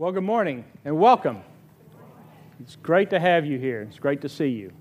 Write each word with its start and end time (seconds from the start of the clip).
Well, 0.00 0.12
good 0.12 0.24
morning 0.24 0.64
and 0.86 0.98
welcome. 0.98 1.42
It's 2.58 2.74
great 2.76 3.10
to 3.10 3.20
have 3.20 3.44
you 3.44 3.58
here. 3.58 3.82
It's 3.82 3.98
great 3.98 4.22
to 4.22 4.30
see 4.30 4.48
you. 4.48 4.72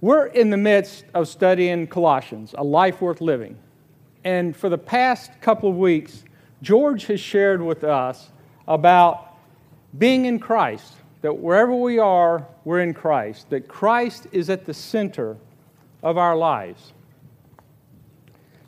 We're 0.00 0.24
in 0.24 0.48
the 0.48 0.56
midst 0.56 1.04
of 1.12 1.28
studying 1.28 1.86
Colossians, 1.86 2.54
a 2.56 2.64
life 2.64 3.02
worth 3.02 3.20
living. 3.20 3.58
And 4.24 4.56
for 4.56 4.70
the 4.70 4.78
past 4.78 5.38
couple 5.42 5.68
of 5.68 5.76
weeks, 5.76 6.24
George 6.62 7.04
has 7.08 7.20
shared 7.20 7.60
with 7.60 7.84
us 7.84 8.30
about 8.66 9.36
being 9.98 10.24
in 10.24 10.38
Christ, 10.38 10.94
that 11.20 11.36
wherever 11.36 11.74
we 11.74 11.98
are, 11.98 12.48
we're 12.64 12.80
in 12.80 12.94
Christ, 12.94 13.50
that 13.50 13.68
Christ 13.68 14.28
is 14.32 14.48
at 14.48 14.64
the 14.64 14.72
center 14.72 15.36
of 16.02 16.16
our 16.16 16.38
lives. 16.38 16.94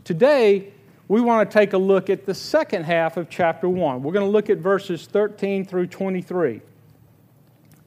Today, 0.04 0.74
we 1.11 1.20
want 1.20 1.50
to 1.50 1.52
take 1.52 1.72
a 1.72 1.79
look 1.79 2.08
at 2.08 2.24
the 2.24 2.32
second 2.32 2.84
half 2.84 3.16
of 3.16 3.29
chapter 3.29 3.68
1. 3.68 4.00
We're 4.00 4.12
going 4.12 4.24
to 4.24 4.30
look 4.30 4.48
at 4.48 4.59
verses 4.59 5.06
13 5.06 5.64
through 5.64 5.88
23. 5.88 6.60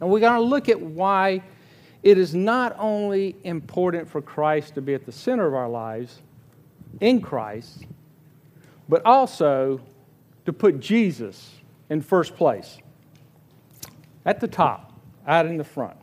And 0.02 0.09
we're 0.09 0.20
going 0.20 0.34
to 0.34 0.41
look 0.41 0.68
at 0.68 0.82
why 0.82 1.41
it 2.04 2.18
is 2.18 2.36
not 2.36 2.76
only 2.77 3.38
important 3.46 4.09
for 4.09 4.22
Christ 4.22 4.76
to 4.76 4.82
be 4.82 4.94
at 4.94 5.05
the 5.05 5.12
center 5.13 5.48
of 5.48 5.54
our 5.54 5.70
lives, 5.70 6.20
in 6.99 7.22
Christ, 7.22 7.86
but 8.90 9.02
also 9.05 9.80
to 10.46 10.52
put 10.52 10.82
Jesus 10.82 11.52
in 11.90 12.02
first 12.02 12.35
place, 12.35 12.77
at 14.26 14.41
the 14.41 14.49
top, 14.49 14.99
out 15.26 15.46
in 15.46 15.55
the 15.55 15.63
front. 15.63 15.96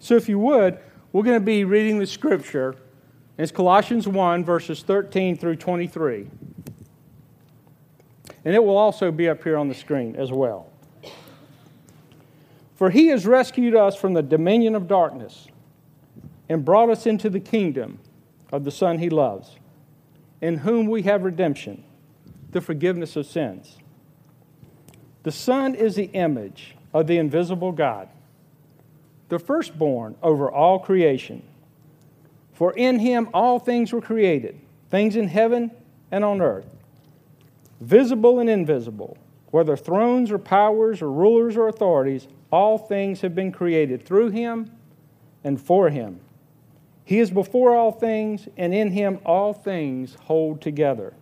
So, 0.00 0.16
if 0.16 0.28
you 0.28 0.40
would, 0.40 0.80
we're 1.12 1.22
going 1.22 1.38
to 1.38 1.46
be 1.46 1.62
reading 1.62 2.00
the 2.00 2.06
scripture 2.08 2.74
it's 3.38 3.52
Colossians 3.52 4.08
1, 4.08 4.44
verses 4.44 4.82
13 4.82 5.36
through 5.36 5.56
23. 5.56 6.26
And 8.44 8.54
it 8.54 8.62
will 8.62 8.76
also 8.76 9.10
be 9.10 9.28
up 9.28 9.42
here 9.42 9.56
on 9.56 9.68
the 9.68 9.74
screen 9.74 10.16
as 10.16 10.32
well. 10.32 10.70
For 12.76 12.90
he 12.90 13.08
has 13.08 13.26
rescued 13.26 13.74
us 13.74 13.96
from 13.96 14.14
the 14.14 14.22
dominion 14.22 14.74
of 14.74 14.86
darkness 14.86 15.48
and 16.48 16.64
brought 16.64 16.90
us 16.90 17.06
into 17.06 17.28
the 17.28 17.40
kingdom 17.40 17.98
of 18.52 18.64
the 18.64 18.70
Son 18.70 18.98
he 18.98 19.10
loves, 19.10 19.56
in 20.40 20.58
whom 20.58 20.86
we 20.86 21.02
have 21.02 21.24
redemption, 21.24 21.82
the 22.52 22.60
forgiveness 22.60 23.16
of 23.16 23.26
sins. 23.26 23.78
The 25.24 25.32
Son 25.32 25.74
is 25.74 25.96
the 25.96 26.04
image 26.04 26.76
of 26.94 27.06
the 27.06 27.18
invisible 27.18 27.72
God, 27.72 28.08
the 29.28 29.38
firstborn 29.38 30.14
over 30.22 30.50
all 30.50 30.78
creation. 30.78 31.42
For 32.56 32.72
in 32.72 33.00
him 33.00 33.28
all 33.34 33.58
things 33.58 33.92
were 33.92 34.00
created, 34.00 34.58
things 34.88 35.14
in 35.14 35.28
heaven 35.28 35.70
and 36.10 36.24
on 36.24 36.40
earth, 36.40 36.74
visible 37.82 38.38
and 38.40 38.48
invisible, 38.48 39.18
whether 39.50 39.76
thrones 39.76 40.30
or 40.30 40.38
powers 40.38 41.02
or 41.02 41.12
rulers 41.12 41.58
or 41.58 41.68
authorities, 41.68 42.28
all 42.50 42.78
things 42.78 43.20
have 43.20 43.34
been 43.34 43.52
created 43.52 44.06
through 44.06 44.30
him 44.30 44.70
and 45.44 45.60
for 45.60 45.90
him. 45.90 46.18
He 47.04 47.18
is 47.18 47.30
before 47.30 47.76
all 47.76 47.92
things, 47.92 48.48
and 48.56 48.74
in 48.74 48.90
him 48.90 49.18
all 49.26 49.52
things 49.52 50.16
hold 50.22 50.62
together. 50.62 51.12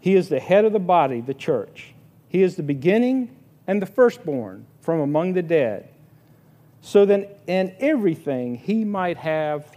He 0.00 0.14
is 0.14 0.30
the 0.30 0.40
head 0.40 0.64
of 0.64 0.72
the 0.72 0.78
body, 0.78 1.20
the 1.20 1.34
church. 1.34 1.92
He 2.28 2.42
is 2.42 2.56
the 2.56 2.62
beginning 2.62 3.36
and 3.66 3.82
the 3.82 3.86
firstborn 3.86 4.64
from 4.80 5.00
among 5.00 5.34
the 5.34 5.42
dead, 5.42 5.90
so 6.80 7.04
that 7.04 7.40
in 7.46 7.74
everything 7.78 8.56
he 8.56 8.86
might 8.86 9.18
have 9.18 9.76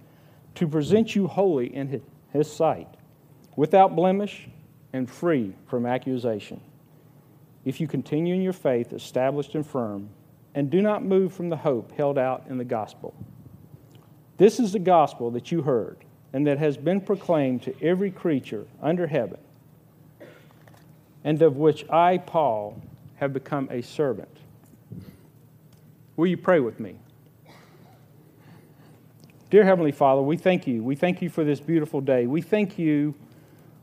to 0.55 0.67
present 0.67 1.15
you 1.15 1.27
holy 1.27 1.73
in 1.73 2.01
his 2.31 2.51
sight, 2.51 2.87
without 3.55 3.95
blemish 3.95 4.47
and 4.93 5.09
free 5.09 5.53
from 5.67 5.85
accusation. 5.85 6.61
If 7.63 7.79
you 7.79 7.87
continue 7.87 8.33
in 8.33 8.41
your 8.41 8.53
faith, 8.53 8.93
established 8.93 9.55
and 9.55 9.65
firm, 9.65 10.09
and 10.53 10.69
do 10.69 10.81
not 10.81 11.03
move 11.03 11.33
from 11.33 11.49
the 11.49 11.57
hope 11.57 11.91
held 11.93 12.17
out 12.17 12.45
in 12.49 12.57
the 12.57 12.65
gospel. 12.65 13.13
This 14.37 14.59
is 14.59 14.73
the 14.73 14.79
gospel 14.79 15.31
that 15.31 15.51
you 15.51 15.61
heard 15.61 15.97
and 16.33 16.47
that 16.47 16.57
has 16.57 16.77
been 16.77 17.01
proclaimed 17.01 17.61
to 17.63 17.83
every 17.83 18.09
creature 18.09 18.65
under 18.81 19.07
heaven, 19.07 19.37
and 21.23 21.41
of 21.41 21.57
which 21.57 21.87
I, 21.89 22.17
Paul, 22.17 22.81
have 23.15 23.33
become 23.33 23.67
a 23.69 23.81
servant. 23.81 24.35
Will 26.15 26.27
you 26.27 26.37
pray 26.37 26.59
with 26.59 26.79
me? 26.79 26.95
Dear 29.51 29.65
Heavenly 29.65 29.91
Father, 29.91 30.21
we 30.21 30.37
thank 30.37 30.65
you. 30.65 30.81
We 30.81 30.95
thank 30.95 31.21
you 31.21 31.29
for 31.29 31.43
this 31.43 31.59
beautiful 31.59 31.99
day. 31.99 32.25
We 32.25 32.41
thank 32.41 32.79
you 32.79 33.13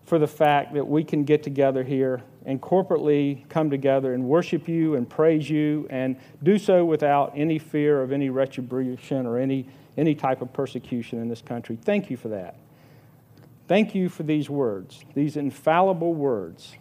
for 0.06 0.18
the 0.18 0.26
fact 0.26 0.72
that 0.72 0.88
we 0.88 1.04
can 1.04 1.24
get 1.24 1.42
together 1.42 1.84
here 1.84 2.22
and 2.46 2.58
corporately 2.58 3.46
come 3.50 3.68
together 3.68 4.14
and 4.14 4.24
worship 4.24 4.66
you 4.66 4.94
and 4.94 5.06
praise 5.06 5.50
you 5.50 5.86
and 5.90 6.16
do 6.42 6.56
so 6.58 6.86
without 6.86 7.34
any 7.36 7.58
fear 7.58 8.00
of 8.00 8.12
any 8.12 8.30
retribution 8.30 9.26
or 9.26 9.36
any, 9.36 9.68
any 9.98 10.14
type 10.14 10.40
of 10.40 10.50
persecution 10.54 11.20
in 11.20 11.28
this 11.28 11.42
country. 11.42 11.76
Thank 11.84 12.08
you 12.08 12.16
for 12.16 12.28
that. 12.28 12.56
Thank 13.66 13.94
you 13.94 14.08
for 14.08 14.22
these 14.22 14.48
words, 14.48 15.04
these 15.12 15.36
infallible 15.36 16.14
words. 16.14 16.76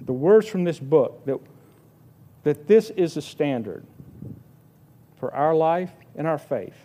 The 0.00 0.12
words 0.12 0.46
from 0.46 0.62
this 0.62 0.78
book 0.78 1.26
that, 1.26 1.40
that 2.44 2.68
this 2.68 2.90
is 2.90 3.16
a 3.16 3.22
standard 3.22 3.84
for 5.24 5.34
our 5.34 5.54
life 5.54 5.90
and 6.16 6.26
our 6.26 6.36
faith. 6.36 6.76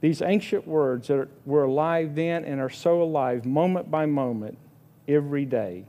These 0.00 0.22
ancient 0.22 0.66
words 0.66 1.06
that 1.06 1.28
were 1.46 1.62
alive 1.62 2.16
then 2.16 2.44
and 2.44 2.60
are 2.60 2.68
so 2.68 3.00
alive 3.00 3.44
moment 3.44 3.92
by 3.92 4.06
moment 4.06 4.58
every 5.06 5.44
day. 5.44 5.84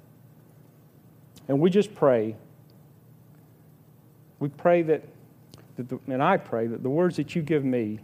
And 1.48 1.60
we 1.60 1.72
just 1.72 1.96
pray. 1.96 2.36
We 4.38 4.50
pray 4.50 4.84
that, 4.84 5.06
that 5.78 5.90
the, 5.90 6.00
and 6.06 6.22
I 6.22 6.38
pray 6.38 6.68
that 6.68 6.84
the 6.84 6.90
words 6.90 7.16
that 7.16 7.36
you 7.36 7.42
give 7.42 7.66
me 7.66 8.00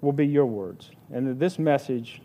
will 0.00 0.10
be 0.10 0.26
your 0.26 0.46
words. 0.46 0.90
And 1.12 1.28
that 1.28 1.38
this 1.38 1.60
message 1.60 2.22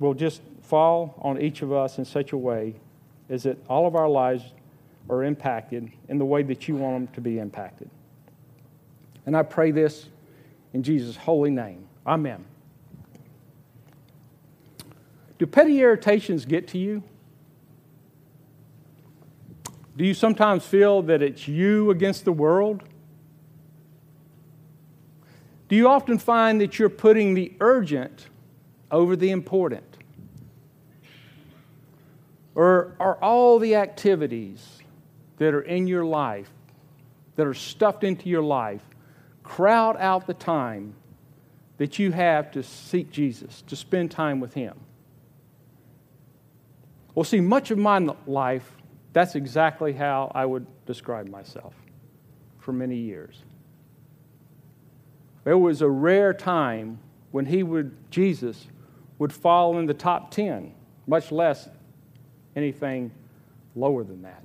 will 0.00 0.12
just 0.12 0.42
fall 0.60 1.14
on 1.22 1.40
each 1.40 1.62
of 1.62 1.72
us 1.72 1.96
in 1.96 2.04
such 2.04 2.32
a 2.32 2.36
way 2.36 2.74
as 3.30 3.44
that 3.44 3.56
all 3.70 3.86
of 3.86 3.96
our 3.96 4.10
lives 4.10 4.52
are 5.08 5.24
impacted 5.24 5.90
in 6.10 6.18
the 6.18 6.26
way 6.26 6.42
that 6.42 6.68
you 6.68 6.76
want 6.76 7.06
them 7.06 7.14
to 7.14 7.22
be 7.22 7.38
impacted. 7.38 7.88
And 9.26 9.36
I 9.36 9.42
pray 9.42 9.70
this 9.70 10.08
in 10.72 10.82
Jesus' 10.82 11.16
holy 11.16 11.50
name. 11.50 11.86
Amen. 12.06 12.44
Do 15.38 15.46
petty 15.46 15.80
irritations 15.80 16.44
get 16.44 16.68
to 16.68 16.78
you? 16.78 17.02
Do 19.96 20.04
you 20.04 20.14
sometimes 20.14 20.64
feel 20.64 21.02
that 21.02 21.22
it's 21.22 21.46
you 21.46 21.90
against 21.90 22.24
the 22.24 22.32
world? 22.32 22.82
Do 25.68 25.76
you 25.76 25.88
often 25.88 26.18
find 26.18 26.60
that 26.60 26.78
you're 26.78 26.88
putting 26.88 27.34
the 27.34 27.52
urgent 27.60 28.26
over 28.90 29.16
the 29.16 29.30
important? 29.30 29.98
Or 32.54 32.94
are 33.00 33.16
all 33.22 33.58
the 33.58 33.76
activities 33.76 34.82
that 35.38 35.54
are 35.54 35.62
in 35.62 35.86
your 35.86 36.04
life, 36.04 36.50
that 37.36 37.46
are 37.46 37.54
stuffed 37.54 38.04
into 38.04 38.28
your 38.28 38.42
life, 38.42 38.82
crowd 39.42 39.96
out 39.98 40.26
the 40.26 40.34
time 40.34 40.94
that 41.78 41.98
you 41.98 42.12
have 42.12 42.50
to 42.52 42.62
seek 42.62 43.10
Jesus, 43.10 43.62
to 43.62 43.76
spend 43.76 44.10
time 44.10 44.40
with 44.40 44.54
Him. 44.54 44.78
Well, 47.14 47.24
see, 47.24 47.40
much 47.40 47.70
of 47.70 47.78
my 47.78 47.98
life, 48.26 48.76
that's 49.12 49.34
exactly 49.34 49.92
how 49.92 50.32
I 50.34 50.46
would 50.46 50.66
describe 50.86 51.28
myself 51.28 51.74
for 52.58 52.72
many 52.72 52.96
years. 52.96 53.42
There 55.44 55.58
was 55.58 55.82
a 55.82 55.88
rare 55.88 56.32
time 56.32 57.00
when 57.32 57.46
he 57.46 57.62
would, 57.62 57.94
Jesus, 58.10 58.66
would 59.18 59.32
fall 59.32 59.78
in 59.78 59.86
the 59.86 59.94
top 59.94 60.30
10, 60.30 60.72
much 61.06 61.32
less 61.32 61.68
anything 62.54 63.10
lower 63.74 64.04
than 64.04 64.22
that. 64.22 64.44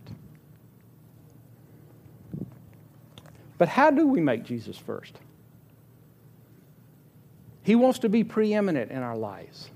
But 3.57 3.69
how 3.69 3.91
do 3.91 4.07
we 4.07 4.21
make 4.21 4.43
Jesus 4.43 4.77
first? 4.77 5.17
He 7.63 7.75
wants 7.75 7.99
to 7.99 8.09
be 8.09 8.23
preeminent 8.23 8.91
in 8.91 8.99
our 9.03 9.17
lives. 9.17 9.69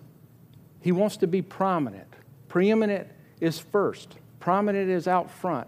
He 0.80 0.92
wants 0.92 1.18
to 1.18 1.28
be 1.28 1.42
prominent. 1.42 2.08
Preeminent 2.48 3.08
is 3.40 3.60
first. 3.60 4.16
prominent 4.40 4.90
is 4.90 5.08
out 5.08 5.30
front. 5.30 5.68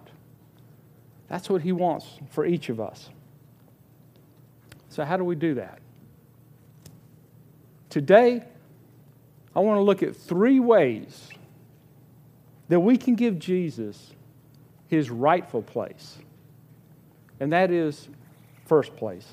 That's 1.28 1.50
what 1.50 1.62
He 1.62 1.72
wants 1.72 2.08
for 2.30 2.46
each 2.46 2.70
of 2.70 2.80
us. 2.80 3.10
So, 4.90 5.04
how 5.04 5.18
do 5.18 5.24
we 5.24 5.36
do 5.36 5.56
that? 5.56 5.80
Today, 7.90 8.44
I 9.56 9.60
want 9.60 9.78
to 9.78 9.82
look 9.82 10.02
at 10.02 10.16
three 10.16 10.60
ways 10.60 11.30
that 12.70 12.80
we 12.80 12.98
can 12.98 13.16
give 13.16 13.38
Jesus 13.38 14.14
his 14.88 15.10
rightful 15.10 15.62
place, 15.62 16.18
and 17.44 17.52
that 17.52 17.72
is 17.72 18.08
first 18.68 18.96
place. 18.96 19.28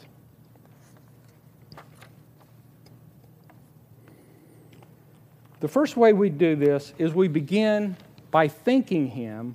The 5.60 5.68
first 5.68 5.96
way 5.96 6.12
we 6.12 6.28
do 6.28 6.56
this 6.56 6.92
is 6.98 7.14
we 7.14 7.28
begin 7.28 7.96
by 8.32 8.48
thanking 8.48 9.06
Him 9.06 9.54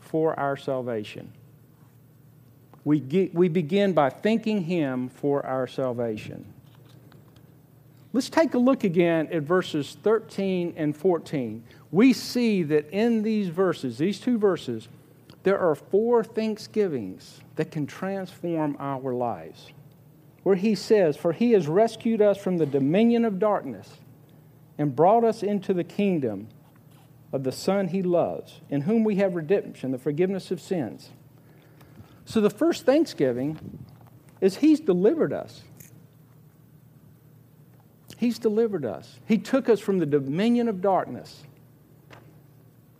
for 0.00 0.38
our 0.40 0.56
salvation. 0.56 1.32
We, 2.82 2.98
get, 2.98 3.32
we 3.32 3.48
begin 3.48 3.92
by 3.92 4.10
thanking 4.10 4.64
Him 4.64 5.08
for 5.08 5.46
our 5.46 5.68
salvation. 5.68 6.52
Let's 8.12 8.28
take 8.28 8.54
a 8.54 8.58
look 8.58 8.82
again 8.82 9.28
at 9.30 9.42
verses 9.42 9.96
13 10.02 10.74
and 10.76 10.96
14. 10.96 11.62
We 11.92 12.12
see 12.12 12.64
that 12.64 12.90
in 12.90 13.22
these 13.22 13.50
verses, 13.50 13.98
these 13.98 14.18
two 14.18 14.36
verses, 14.36 14.88
there 15.44 15.58
are 15.58 15.74
four 15.74 16.24
thanksgivings 16.24 17.40
that 17.56 17.70
can 17.70 17.86
transform 17.86 18.76
our 18.80 19.14
lives. 19.14 19.70
Where 20.42 20.56
he 20.56 20.74
says, 20.74 21.16
For 21.16 21.32
he 21.32 21.52
has 21.52 21.68
rescued 21.68 22.20
us 22.20 22.36
from 22.38 22.58
the 22.58 22.66
dominion 22.66 23.24
of 23.24 23.38
darkness 23.38 23.88
and 24.76 24.96
brought 24.96 25.24
us 25.24 25.42
into 25.42 25.72
the 25.72 25.84
kingdom 25.84 26.48
of 27.32 27.44
the 27.44 27.52
Son 27.52 27.88
he 27.88 28.02
loves, 28.02 28.60
in 28.68 28.82
whom 28.82 29.04
we 29.04 29.16
have 29.16 29.34
redemption, 29.34 29.92
the 29.92 29.98
forgiveness 29.98 30.50
of 30.50 30.60
sins. 30.60 31.10
So 32.24 32.40
the 32.40 32.50
first 32.50 32.86
thanksgiving 32.86 33.78
is 34.40 34.56
he's 34.56 34.80
delivered 34.80 35.32
us. 35.32 35.62
He's 38.16 38.38
delivered 38.38 38.84
us. 38.84 39.18
He 39.26 39.38
took 39.38 39.68
us 39.68 39.80
from 39.80 39.98
the 39.98 40.06
dominion 40.06 40.68
of 40.68 40.80
darkness 40.80 41.44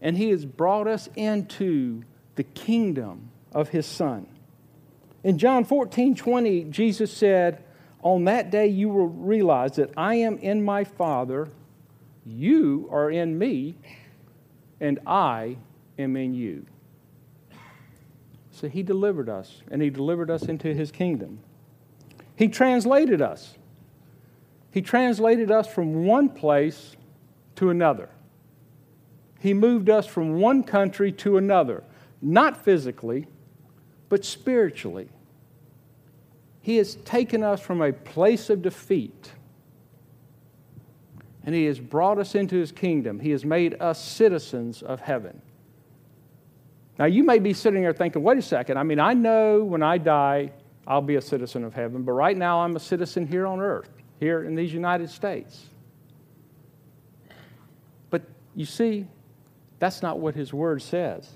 and 0.05 0.19
he 0.19 0.29
has 0.29 0.45
brought 0.45 0.87
us 0.87 1.09
into 1.17 2.05
the 2.37 2.45
kingdom 2.45 3.31
of 3.53 3.69
his 3.71 3.87
Son. 3.87 4.27
In 5.23 5.39
John 5.39 5.65
14 5.65 6.15
20, 6.15 6.65
Jesus 6.65 7.13
said, 7.13 7.63
On 8.03 8.25
that 8.25 8.51
day 8.51 8.67
you 8.67 8.89
will 8.89 9.09
realize 9.09 9.77
that 9.77 9.91
I 9.97 10.17
am 10.17 10.39
in 10.39 10.65
my 10.65 10.85
Father 10.85 11.49
you 12.27 12.89
are 12.91 13.11
in 13.11 13.39
me, 13.39 13.75
and 14.81 14.99
I 15.07 15.57
am 15.99 16.17
in 16.17 16.35
you. 16.35 16.67
So 18.51 18.69
he 18.69 18.83
delivered 18.83 19.29
us, 19.29 19.63
and 19.71 19.83
he 19.83 19.91
delivered 19.91 20.31
us 20.31 20.45
into 20.45 20.73
his 20.73 20.91
kingdom. 20.91 21.41
He 22.37 22.49
translated 22.49 23.21
us. 23.21 23.57
He 24.71 24.81
translated 24.81 25.51
us 25.51 25.69
from 25.69 26.05
one 26.07 26.29
place 26.29 26.97
to 27.57 27.71
another. 27.71 28.09
He 29.41 29.53
moved 29.53 29.91
us 29.91 30.07
from 30.07 30.41
one 30.41 30.63
country 30.63 31.13
to 31.13 31.37
another, 31.37 31.85
not 32.25 32.65
physically, 32.65 33.27
but 34.09 34.25
spiritually. 34.25 35.09
He 36.61 36.79
has 36.79 36.97
taken 36.97 37.43
us 37.43 37.61
from 37.61 37.83
a 37.83 37.93
place 37.93 38.51
of 38.51 38.63
defeat 38.63 39.31
and 41.45 41.55
He 41.55 41.67
has 41.67 41.79
brought 41.79 42.19
us 42.19 42.35
into 42.35 42.57
His 42.57 42.73
kingdom. 42.73 43.21
He 43.21 43.31
has 43.31 43.45
made 43.45 43.81
us 43.81 44.03
citizens 44.03 44.83
of 44.83 45.01
heaven. 45.01 45.41
Now, 46.99 47.07
you 47.07 47.25
may 47.25 47.39
be 47.39 47.53
sitting 47.53 47.83
there 47.83 47.93
thinking, 47.93 48.23
wait 48.23 48.39
a 48.39 48.43
second, 48.43 48.79
I 48.79 48.83
mean, 48.83 49.01
I 49.01 49.15
know 49.15 49.63
when 49.63 49.83
I 49.83 49.99
die, 49.99 50.53
I'll 50.87 51.03
be 51.03 51.17
a 51.17 51.21
citizen 51.21 51.65
of 51.65 51.75
heaven, 51.75 52.03
but 52.03 52.13
right 52.13 52.37
now 52.37 52.61
I'm 52.61 52.77
a 52.77 52.81
citizen 52.81 53.27
here 53.27 53.47
on 53.47 53.61
earth, 53.61 53.91
here 54.21 54.45
in 54.45 54.55
these 54.55 54.73
United 54.73 55.11
States. 55.11 55.67
But 58.11 58.23
you 58.55 58.65
see, 58.65 59.07
that's 59.81 60.03
not 60.03 60.21
what 60.21 60.35
His 60.35 60.55
Word 60.55 60.83
says. 60.83 61.29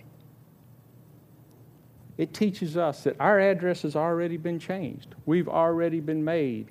It 2.19 2.35
teaches 2.35 2.77
us 2.77 3.05
that 3.05 3.17
our 3.21 3.39
address 3.39 3.83
has 3.83 3.95
already 3.95 4.37
been 4.37 4.59
changed. 4.59 5.15
We've 5.25 5.49
already 5.49 6.01
been 6.01 6.25
made 6.25 6.67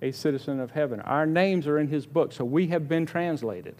a 0.00 0.10
citizen 0.10 0.58
of 0.58 0.70
heaven. 0.70 1.00
Our 1.00 1.26
names 1.26 1.66
are 1.66 1.78
in 1.78 1.86
his 1.86 2.06
book, 2.06 2.32
so 2.32 2.44
we 2.44 2.66
have 2.68 2.88
been 2.88 3.06
translated. 3.06 3.76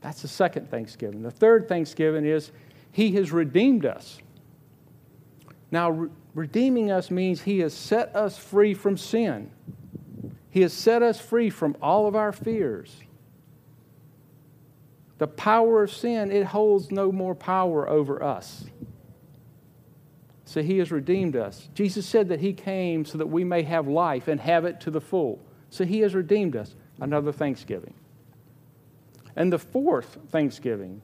That's 0.00 0.22
the 0.22 0.28
second 0.28 0.70
Thanksgiving. 0.70 1.22
The 1.22 1.30
third 1.30 1.68
Thanksgiving 1.68 2.24
is 2.24 2.50
he 2.92 3.12
has 3.12 3.30
redeemed 3.30 3.84
us. 3.84 4.18
Now, 5.70 5.90
re- 5.90 6.10
redeeming 6.34 6.90
us 6.90 7.10
means 7.10 7.42
he 7.42 7.58
has 7.60 7.74
set 7.74 8.14
us 8.16 8.38
free 8.38 8.72
from 8.74 8.96
sin. 8.96 9.50
He 10.50 10.62
has 10.62 10.72
set 10.72 11.02
us 11.02 11.20
free 11.20 11.50
from 11.50 11.76
all 11.82 12.06
of 12.06 12.16
our 12.16 12.32
fears. 12.32 13.02
The 15.18 15.26
power 15.26 15.82
of 15.82 15.92
sin, 15.92 16.30
it 16.30 16.46
holds 16.46 16.90
no 16.90 17.12
more 17.12 17.34
power 17.34 17.88
over 17.88 18.22
us. 18.22 18.64
So 20.48 20.62
he 20.62 20.78
has 20.78 20.90
redeemed 20.90 21.36
us. 21.36 21.68
Jesus 21.74 22.06
said 22.06 22.30
that 22.30 22.40
he 22.40 22.54
came 22.54 23.04
so 23.04 23.18
that 23.18 23.26
we 23.26 23.44
may 23.44 23.64
have 23.64 23.86
life 23.86 24.28
and 24.28 24.40
have 24.40 24.64
it 24.64 24.80
to 24.80 24.90
the 24.90 24.98
full. 24.98 25.40
So 25.68 25.84
he 25.84 25.98
has 25.98 26.14
redeemed 26.14 26.56
us. 26.56 26.74
Another 26.98 27.32
Thanksgiving. 27.32 27.92
And 29.36 29.52
the 29.52 29.58
fourth 29.58 30.16
Thanksgiving 30.30 31.02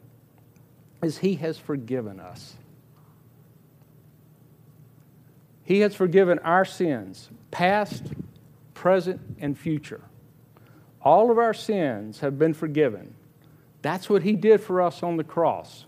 is 1.03 1.19
he 1.19 1.35
has 1.35 1.59
forgiven 1.59 2.21
us. 2.21 2.55
He 5.65 5.81
has 5.81 5.95
forgiven 5.95 6.39
our 6.39 6.65
sins, 6.65 7.29
past, 7.51 8.15
present, 8.73 9.21
and 9.39 9.59
future. 9.59 10.01
All 11.03 11.31
of 11.31 11.37
our 11.37 11.53
sins 11.53 12.21
have 12.21 12.39
been 12.39 12.55
forgiven. 12.55 13.15
That's 13.83 14.09
what 14.09 14.23
he 14.23 14.37
did 14.37 14.63
for 14.63 14.81
us 14.81 15.03
on 15.03 15.19
the 15.19 15.25
cross. 15.25 15.85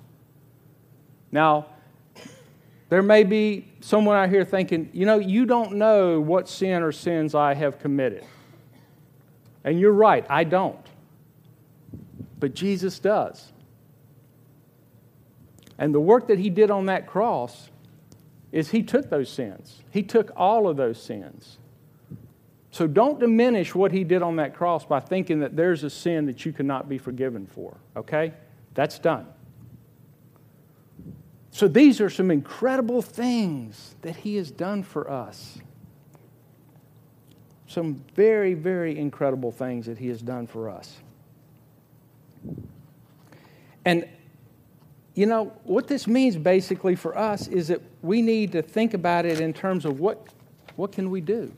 Now, 1.32 1.68
there 2.88 3.02
may 3.02 3.24
be 3.24 3.68
someone 3.80 4.16
out 4.16 4.28
here 4.28 4.44
thinking, 4.44 4.90
you 4.92 5.06
know, 5.06 5.18
you 5.18 5.44
don't 5.44 5.72
know 5.72 6.20
what 6.20 6.48
sin 6.48 6.82
or 6.82 6.92
sins 6.92 7.34
I 7.34 7.54
have 7.54 7.78
committed. 7.78 8.24
And 9.64 9.80
you're 9.80 9.92
right, 9.92 10.24
I 10.30 10.44
don't. 10.44 10.86
But 12.38 12.54
Jesus 12.54 12.98
does. 12.98 13.52
And 15.78 15.94
the 15.94 16.00
work 16.00 16.28
that 16.28 16.38
he 16.38 16.48
did 16.48 16.70
on 16.70 16.86
that 16.86 17.06
cross 17.06 17.70
is 18.52 18.70
he 18.70 18.82
took 18.82 19.10
those 19.10 19.28
sins, 19.28 19.82
he 19.90 20.02
took 20.02 20.30
all 20.36 20.68
of 20.68 20.76
those 20.76 21.02
sins. 21.02 21.58
So 22.70 22.86
don't 22.86 23.18
diminish 23.18 23.74
what 23.74 23.90
he 23.90 24.04
did 24.04 24.20
on 24.20 24.36
that 24.36 24.54
cross 24.54 24.84
by 24.84 25.00
thinking 25.00 25.40
that 25.40 25.56
there's 25.56 25.82
a 25.82 25.88
sin 25.88 26.26
that 26.26 26.44
you 26.44 26.52
cannot 26.52 26.90
be 26.90 26.98
forgiven 26.98 27.46
for, 27.46 27.78
okay? 27.96 28.34
That's 28.74 28.98
done. 28.98 29.26
So 31.56 31.68
these 31.68 32.02
are 32.02 32.10
some 32.10 32.30
incredible 32.30 33.00
things 33.00 33.94
that 34.02 34.14
He 34.14 34.36
has 34.36 34.50
done 34.50 34.82
for 34.82 35.10
us. 35.10 35.56
Some 37.66 38.04
very, 38.14 38.52
very 38.52 38.98
incredible 38.98 39.50
things 39.50 39.86
that 39.86 39.96
He 39.96 40.08
has 40.08 40.20
done 40.20 40.46
for 40.46 40.68
us. 40.68 40.98
And, 43.86 44.06
you 45.14 45.24
know, 45.24 45.50
what 45.64 45.88
this 45.88 46.06
means 46.06 46.36
basically 46.36 46.94
for 46.94 47.16
us 47.16 47.48
is 47.48 47.68
that 47.68 47.80
we 48.02 48.20
need 48.20 48.52
to 48.52 48.60
think 48.60 48.92
about 48.92 49.24
it 49.24 49.40
in 49.40 49.54
terms 49.54 49.86
of 49.86 49.98
what, 49.98 50.26
what 50.74 50.92
can 50.92 51.10
we 51.10 51.22
do? 51.22 51.50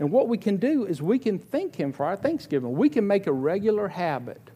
And 0.00 0.10
what 0.10 0.26
we 0.26 0.36
can 0.36 0.56
do 0.56 0.84
is 0.84 1.00
we 1.00 1.20
can 1.20 1.38
thank 1.38 1.76
Him 1.76 1.92
for 1.92 2.06
our 2.06 2.16
Thanksgiving. 2.16 2.72
We 2.72 2.88
can 2.88 3.06
make 3.06 3.28
a 3.28 3.32
regular 3.32 3.86
habit 3.86 4.50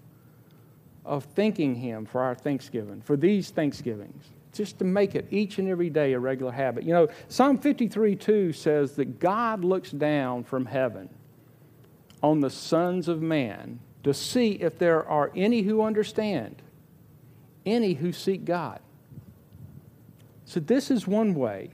of 1.05 1.23
thanking 1.23 1.77
Him 1.77 2.05
for 2.05 2.21
our 2.21 2.35
Thanksgiving, 2.35 3.01
for 3.01 3.17
these 3.17 3.51
Thanksgivings 3.51 4.25
just 4.59 4.81
to 4.81 4.85
make 4.85 5.15
it 5.15 5.27
each 5.31 5.59
and 5.59 5.69
every 5.69 5.89
day 5.89 6.13
a 6.13 6.19
regular 6.19 6.51
habit. 6.53 6.83
You 6.85 6.93
know, 6.93 7.09
Psalm 7.29 7.57
53 7.57 8.17
2 8.17 8.53
says 8.53 8.93
that 8.97 9.21
God 9.21 9.65
looks 9.65 9.93
down 9.93 10.43
from 10.43 10.67
heaven 10.67 11.09
on 12.23 12.41
the 12.41 12.51
sons 12.51 13.07
of 13.07 13.23
man 13.23 13.79
to 14.03 14.13
see 14.13 14.53
if 14.53 14.77
there 14.77 15.09
are 15.09 15.31
any 15.37 15.63
who 15.63 15.81
understand, 15.81 16.61
any 17.65 17.95
who 17.95 18.13
seek 18.13 18.45
God. 18.45 18.81
So, 20.45 20.59
this 20.59 20.91
is 20.91 21.07
one 21.07 21.35
way 21.35 21.71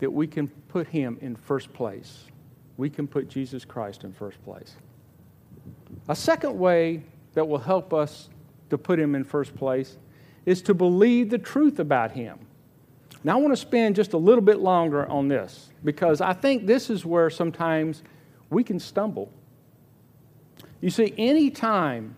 that 0.00 0.10
we 0.10 0.26
can 0.26 0.48
put 0.48 0.88
Him 0.88 1.16
in 1.20 1.36
first 1.36 1.72
place. 1.72 2.24
We 2.76 2.90
can 2.90 3.06
put 3.06 3.28
Jesus 3.28 3.64
Christ 3.64 4.02
in 4.02 4.12
first 4.12 4.42
place. 4.44 4.74
A 6.08 6.16
second 6.16 6.58
way 6.58 7.04
that 7.34 7.46
will 7.46 7.58
help 7.58 7.94
us 7.94 8.28
to 8.70 8.78
put 8.78 8.98
Him 8.98 9.14
in 9.14 9.22
first 9.22 9.54
place 9.54 9.96
is 10.46 10.62
to 10.62 10.74
believe 10.74 11.30
the 11.30 11.38
truth 11.38 11.78
about 11.78 12.12
him. 12.12 12.38
Now, 13.22 13.38
I 13.38 13.40
want 13.40 13.52
to 13.52 13.60
spend 13.60 13.96
just 13.96 14.12
a 14.12 14.18
little 14.18 14.42
bit 14.42 14.58
longer 14.58 15.06
on 15.08 15.28
this 15.28 15.70
because 15.82 16.20
I 16.20 16.34
think 16.34 16.66
this 16.66 16.90
is 16.90 17.06
where 17.06 17.30
sometimes 17.30 18.02
we 18.50 18.62
can 18.62 18.78
stumble. 18.78 19.32
You 20.80 20.90
see, 20.90 21.14
anytime 21.16 22.16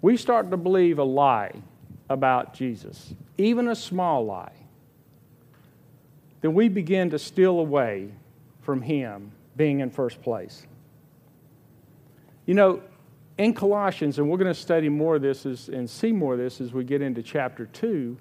we 0.00 0.16
start 0.16 0.50
to 0.50 0.56
believe 0.56 0.98
a 0.98 1.04
lie 1.04 1.52
about 2.08 2.54
Jesus, 2.54 3.14
even 3.36 3.68
a 3.68 3.74
small 3.74 4.24
lie, 4.24 4.52
then 6.40 6.54
we 6.54 6.68
begin 6.68 7.10
to 7.10 7.18
steal 7.18 7.58
away 7.58 8.10
from 8.62 8.80
Him 8.80 9.32
being 9.56 9.80
in 9.80 9.90
first 9.90 10.22
place. 10.22 10.66
You 12.46 12.54
know, 12.54 12.82
in 13.38 13.52
Colossians, 13.52 14.18
and 14.18 14.28
we're 14.28 14.38
going 14.38 14.52
to 14.52 14.58
study 14.58 14.88
more 14.88 15.16
of 15.16 15.22
this 15.22 15.44
as, 15.44 15.68
and 15.68 15.88
see 15.88 16.12
more 16.12 16.32
of 16.32 16.38
this 16.38 16.60
as 16.60 16.72
we 16.72 16.84
get 16.84 17.02
into 17.02 17.22
chapter 17.22 17.66
2, 17.66 18.16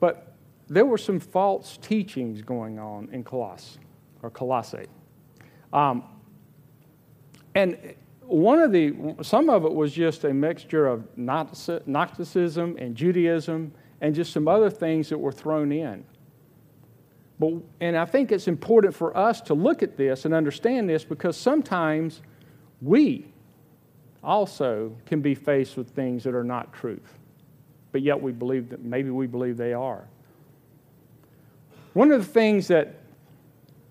but 0.00 0.34
there 0.68 0.84
were 0.84 0.98
some 0.98 1.20
false 1.20 1.76
teachings 1.76 2.42
going 2.42 2.78
on 2.78 3.08
in 3.12 3.22
Colossae, 3.22 3.78
or 4.22 4.30
Colossae. 4.30 4.86
Um, 5.72 6.04
and 7.54 7.94
one 8.22 8.58
of 8.58 8.72
the, 8.72 8.94
some 9.22 9.48
of 9.48 9.64
it 9.64 9.72
was 9.72 9.92
just 9.92 10.24
a 10.24 10.34
mixture 10.34 10.86
of 10.88 11.06
Gnosticism 11.16 12.76
and 12.78 12.96
Judaism 12.96 13.72
and 14.00 14.14
just 14.14 14.32
some 14.32 14.48
other 14.48 14.68
things 14.68 15.08
that 15.08 15.18
were 15.18 15.32
thrown 15.32 15.70
in. 15.70 16.04
But, 17.38 17.54
and 17.80 17.96
I 17.96 18.04
think 18.04 18.32
it's 18.32 18.48
important 18.48 18.94
for 18.94 19.16
us 19.16 19.40
to 19.42 19.54
look 19.54 19.82
at 19.82 19.96
this 19.96 20.24
and 20.24 20.34
understand 20.34 20.88
this 20.88 21.04
because 21.04 21.36
sometimes 21.36 22.22
we 22.80 23.32
also 24.26 24.94
can 25.06 25.20
be 25.20 25.34
faced 25.34 25.76
with 25.76 25.88
things 25.90 26.24
that 26.24 26.34
are 26.34 26.44
not 26.44 26.72
truth, 26.72 27.18
but 27.92 28.02
yet 28.02 28.20
we 28.20 28.32
believe 28.32 28.68
that 28.70 28.84
maybe 28.84 29.08
we 29.08 29.26
believe 29.26 29.56
they 29.56 29.72
are. 29.72 30.04
One 31.94 32.10
of 32.10 32.26
the 32.26 32.30
things 32.30 32.68
that 32.68 32.96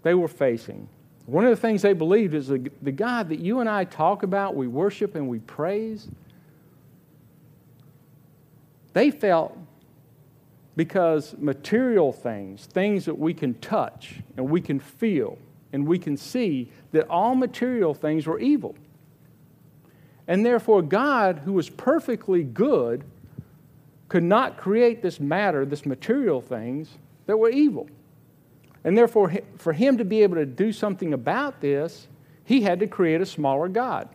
they 0.04 0.14
were 0.14 0.28
facing, 0.28 0.88
one 1.26 1.46
of 1.46 1.50
the 1.50 1.56
things 1.56 1.82
they 1.82 1.94
believed 1.94 2.36
is 2.36 2.50
the, 2.50 2.70
the 2.84 2.92
God 2.92 3.30
that 3.30 3.40
you 3.40 3.62
and 3.62 3.70
I 3.70 3.86
talk 3.86 4.22
about, 4.22 4.56
we 4.56 4.68
worship 4.68 5.16
and 5.16 5.28
we 5.28 5.40
praise, 5.40 6.08
they 8.94 9.10
felt 9.10 9.58
because 10.76 11.34
material 11.40 12.12
things, 12.12 12.66
things 12.66 13.06
that 13.06 13.18
we 13.18 13.34
can 13.34 13.54
touch 13.56 14.16
and 14.36 14.50
we 14.50 14.60
can 14.60 14.80
feel 14.80 15.38
and 15.74 15.88
we 15.88 15.98
can 15.98 16.16
see, 16.16 16.70
that 16.92 17.10
all 17.10 17.36
material 17.36 17.94
things 17.94 18.28
were 18.28 18.40
evil. 18.40 18.76
And 20.28 20.46
therefore, 20.46 20.82
God, 20.82 21.42
who 21.46 21.54
was 21.54 21.70
perfectly 21.70 22.44
good, 22.44 23.04
could 24.10 24.24
not 24.24 24.58
create 24.58 25.02
this 25.02 25.20
matter, 25.20 25.66
this 25.66 25.86
material 25.86 26.42
things 26.42 26.90
that 27.26 27.38
were 27.38 27.50
evil. 27.50 27.88
And 28.84 28.98
therefore, 28.98 29.34
for 29.58 29.74
him 29.74 29.98
to 29.98 30.06
be 30.06 30.22
able 30.24 30.36
to 30.36 30.46
do 30.46 30.72
something 30.72 31.14
about 31.14 31.62
this, 31.62 32.08
he 32.44 32.62
had 32.62 32.80
to 32.80 32.88
create 32.88 33.22
a 33.22 33.26
smaller 33.26 33.68
God. 33.68 34.10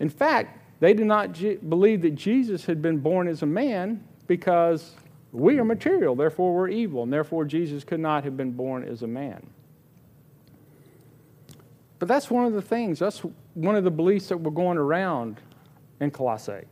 In 0.00 0.08
fact, 0.08 0.58
they 0.80 0.94
did 0.94 1.06
not 1.06 1.38
believe 1.68 2.02
that 2.02 2.14
Jesus 2.14 2.64
had 2.66 2.82
been 2.82 2.98
born 2.98 3.28
as 3.28 3.42
a 3.42 3.46
man 3.46 4.02
because 4.26 4.92
we 5.32 5.58
are 5.58 5.64
material, 5.64 6.14
therefore 6.14 6.54
we're 6.54 6.68
evil, 6.68 7.02
and 7.02 7.12
therefore 7.12 7.44
Jesus 7.44 7.84
could 7.84 8.00
not 8.00 8.24
have 8.24 8.36
been 8.36 8.52
born 8.52 8.84
as 8.84 9.02
a 9.02 9.06
man. 9.06 9.46
But 11.98 12.08
that's 12.08 12.30
one 12.30 12.44
of 12.44 12.52
the 12.52 12.62
things, 12.62 12.98
that's 12.98 13.22
one 13.54 13.76
of 13.76 13.84
the 13.84 13.90
beliefs 13.90 14.28
that 14.28 14.38
were 14.38 14.50
going 14.50 14.78
around 14.78 15.40
in 16.00 16.10
Colossae. 16.10 16.64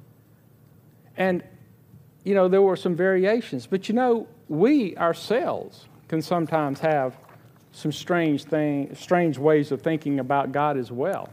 And, 1.17 1.43
you 2.25 2.35
know, 2.35 2.49
there 2.49 2.63
were 2.63 2.77
some 2.77 2.95
variations, 2.95 3.67
but 3.67 3.89
you 3.89 3.95
know, 3.95 4.27
we 4.49 4.97
ourselves 4.97 5.87
can 6.09 6.21
sometimes 6.21 6.81
have 6.81 7.17
some 7.73 7.93
strange 7.93 8.45
thing, 8.45 8.95
strange 8.95 9.39
ways 9.39 9.73
of 9.73 9.81
thinking 9.81 10.21
about 10.21 10.53
God 10.53 10.77
as 10.77 10.93
well. 10.93 11.29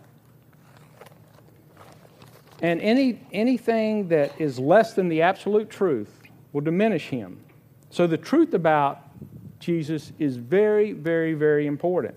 And 2.61 2.81
any, 2.81 3.21
anything 3.31 4.09
that 4.09 4.39
is 4.39 4.59
less 4.59 4.93
than 4.93 5.09
the 5.09 5.21
absolute 5.21 5.69
truth 5.69 6.19
will 6.51 6.61
diminish 6.61 7.07
him. 7.07 7.39
So 7.89 8.05
the 8.07 8.17
truth 8.17 8.53
about 8.53 9.01
Jesus 9.59 10.11
is 10.19 10.37
very, 10.37 10.91
very, 10.93 11.33
very 11.33 11.67
important. 11.67 12.15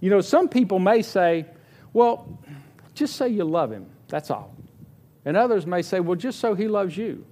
You 0.00 0.10
know, 0.10 0.20
some 0.20 0.48
people 0.48 0.78
may 0.78 1.02
say, 1.02 1.46
well, 1.96 2.38
just 2.92 3.16
say 3.16 3.26
you 3.26 3.42
love 3.42 3.72
him, 3.72 3.86
that's 4.08 4.30
all. 4.30 4.54
And 5.24 5.34
others 5.34 5.66
may 5.66 5.80
say, 5.80 5.98
well, 5.98 6.14
just 6.14 6.40
so 6.40 6.54
he 6.54 6.68
loves 6.68 6.94
you. 6.94 7.24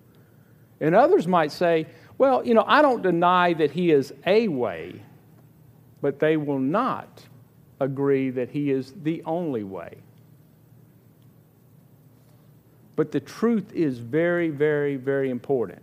And 0.80 0.94
others 0.94 1.28
might 1.28 1.52
say, 1.52 1.86
well, 2.16 2.42
you 2.46 2.54
know, 2.54 2.64
I 2.66 2.80
don't 2.80 3.02
deny 3.02 3.52
that 3.52 3.72
he 3.72 3.90
is 3.90 4.14
a 4.24 4.48
way, 4.48 5.02
but 6.00 6.18
they 6.18 6.38
will 6.38 6.58
not 6.58 7.26
agree 7.78 8.30
that 8.30 8.48
he 8.48 8.70
is 8.70 8.94
the 9.02 9.22
only 9.26 9.64
way. 9.64 9.98
But 12.96 13.12
the 13.12 13.20
truth 13.20 13.70
is 13.74 13.98
very, 13.98 14.48
very, 14.48 14.96
very 14.96 15.28
important. 15.28 15.82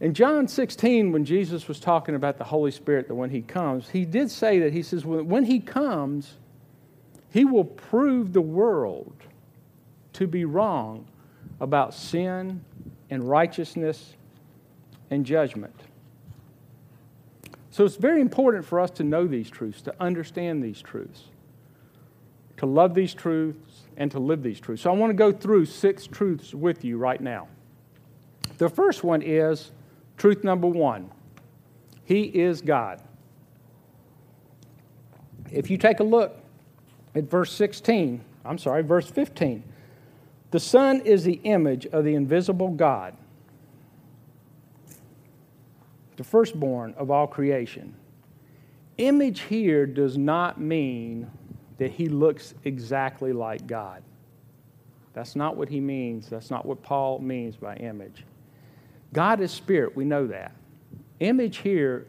In 0.00 0.14
John 0.14 0.48
16, 0.48 1.12
when 1.12 1.24
Jesus 1.24 1.68
was 1.68 1.78
talking 1.78 2.16
about 2.16 2.38
the 2.38 2.44
Holy 2.44 2.72
Spirit, 2.72 3.06
that 3.06 3.14
when 3.14 3.30
He 3.30 3.42
comes, 3.42 3.90
He 3.90 4.04
did 4.04 4.32
say 4.32 4.58
that 4.58 4.72
He 4.72 4.82
says, 4.82 5.04
when 5.04 5.44
He 5.44 5.60
comes, 5.60 6.38
He 7.30 7.44
will 7.44 7.64
prove 7.64 8.32
the 8.32 8.40
world 8.40 9.14
to 10.14 10.26
be 10.26 10.44
wrong 10.44 11.06
about 11.60 11.94
sin 11.94 12.64
and 13.10 13.28
righteousness 13.28 14.14
and 15.10 15.24
judgment. 15.24 15.74
So 17.70 17.84
it's 17.84 17.96
very 17.96 18.20
important 18.20 18.64
for 18.64 18.80
us 18.80 18.90
to 18.92 19.04
know 19.04 19.26
these 19.26 19.50
truths, 19.50 19.82
to 19.82 19.94
understand 20.00 20.62
these 20.62 20.82
truths, 20.82 21.24
to 22.56 22.66
love 22.66 22.94
these 22.94 23.14
truths, 23.14 23.82
and 23.96 24.10
to 24.10 24.18
live 24.18 24.42
these 24.42 24.58
truths. 24.58 24.82
So 24.82 24.90
I 24.90 24.94
want 24.94 25.10
to 25.10 25.14
go 25.14 25.30
through 25.30 25.66
six 25.66 26.06
truths 26.06 26.54
with 26.54 26.84
you 26.84 26.98
right 26.98 27.20
now. 27.20 27.48
The 28.56 28.68
first 28.68 29.04
one 29.04 29.22
is 29.22 29.70
truth 30.16 30.42
number 30.42 30.66
one 30.66 31.10
He 32.04 32.22
is 32.22 32.60
God. 32.60 33.02
If 35.52 35.70
you 35.70 35.78
take 35.78 36.00
a 36.00 36.04
look 36.04 36.38
at 37.14 37.24
verse 37.24 37.52
16, 37.52 38.22
I'm 38.44 38.58
sorry, 38.58 38.82
verse 38.82 39.08
15, 39.08 39.62
the 40.50 40.60
Son 40.60 41.00
is 41.00 41.24
the 41.24 41.40
image 41.44 41.86
of 41.86 42.04
the 42.04 42.14
invisible 42.14 42.68
God, 42.70 43.14
the 46.16 46.24
firstborn 46.24 46.94
of 46.96 47.10
all 47.10 47.26
creation. 47.26 47.94
Image 48.96 49.40
here 49.42 49.86
does 49.86 50.18
not 50.18 50.60
mean 50.60 51.30
that 51.78 51.92
he 51.92 52.08
looks 52.08 52.54
exactly 52.64 53.32
like 53.32 53.66
God. 53.66 54.02
That's 55.12 55.34
not 55.34 55.56
what 55.56 55.68
he 55.68 55.80
means. 55.80 56.28
That's 56.28 56.50
not 56.50 56.64
what 56.64 56.82
Paul 56.82 57.18
means 57.18 57.56
by 57.56 57.74
image. 57.76 58.24
God 59.12 59.40
is 59.40 59.50
spirit, 59.50 59.96
we 59.96 60.04
know 60.04 60.26
that. 60.28 60.52
Image 61.20 61.58
here 61.58 62.06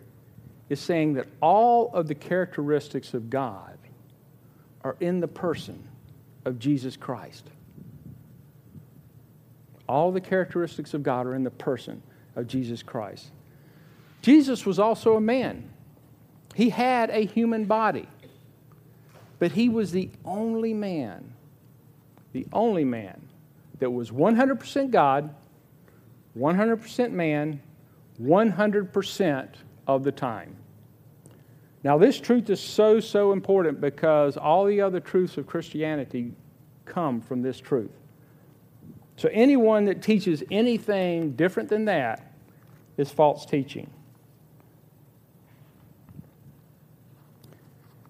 is 0.69 0.79
saying 0.79 1.13
that 1.15 1.27
all 1.41 1.91
of 1.93 2.07
the 2.07 2.13
characteristics 2.13 3.15
of 3.15 3.29
God 3.29 3.78
are 4.83 4.95
in 4.99 5.19
the 5.19 5.27
person 5.27 5.87
of 6.45 6.59
Jesus 6.59 6.95
Christ. 6.97 7.49
All 9.87 10.11
the 10.11 10.21
characteristics 10.21 10.93
of 10.93 11.03
God 11.03 11.25
are 11.25 11.35
in 11.35 11.43
the 11.43 11.51
person 11.51 12.01
of 12.35 12.47
Jesus 12.47 12.83
Christ. 12.83 13.31
Jesus 14.21 14.65
was 14.65 14.79
also 14.79 15.15
a 15.15 15.21
man. 15.21 15.69
He 16.55 16.69
had 16.69 17.09
a 17.09 17.25
human 17.25 17.65
body, 17.65 18.07
but 19.39 19.53
he 19.53 19.69
was 19.69 19.91
the 19.91 20.09
only 20.25 20.73
man, 20.73 21.33
the 22.33 22.45
only 22.53 22.85
man 22.85 23.21
that 23.79 23.91
was 23.91 24.11
100% 24.11 24.91
God 24.91 25.33
100% 26.37 27.11
man, 27.11 27.61
100% 28.21 29.49
of 29.87 30.03
the 30.03 30.11
time. 30.11 30.55
Now, 31.83 31.97
this 31.97 32.19
truth 32.19 32.49
is 32.49 32.59
so, 32.59 32.99
so 32.99 33.31
important 33.31 33.79
because 33.79 34.35
all 34.35 34.65
the 34.65 34.81
other 34.81 34.99
truths 34.99 35.37
of 35.37 35.47
Christianity 35.47 36.33
come 36.85 37.21
from 37.21 37.41
this 37.41 37.59
truth. 37.59 37.91
So, 39.15 39.29
anyone 39.31 39.85
that 39.85 40.01
teaches 40.01 40.43
anything 40.51 41.31
different 41.31 41.69
than 41.69 41.85
that 41.85 42.33
is 42.97 43.09
false 43.09 43.45
teaching. 43.45 43.89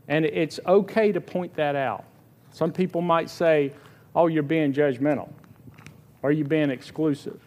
And 0.08 0.26
it's 0.26 0.60
okay 0.66 1.12
to 1.12 1.22
point 1.22 1.54
that 1.56 1.76
out. 1.76 2.04
Some 2.52 2.72
people 2.72 3.02
might 3.02 3.30
say, 3.30 3.72
oh, 4.16 4.26
you're 4.26 4.42
being 4.42 4.74
judgmental, 4.74 5.32
or 6.24 6.32
you're 6.32 6.48
being 6.48 6.72
exclusive. 6.72 7.40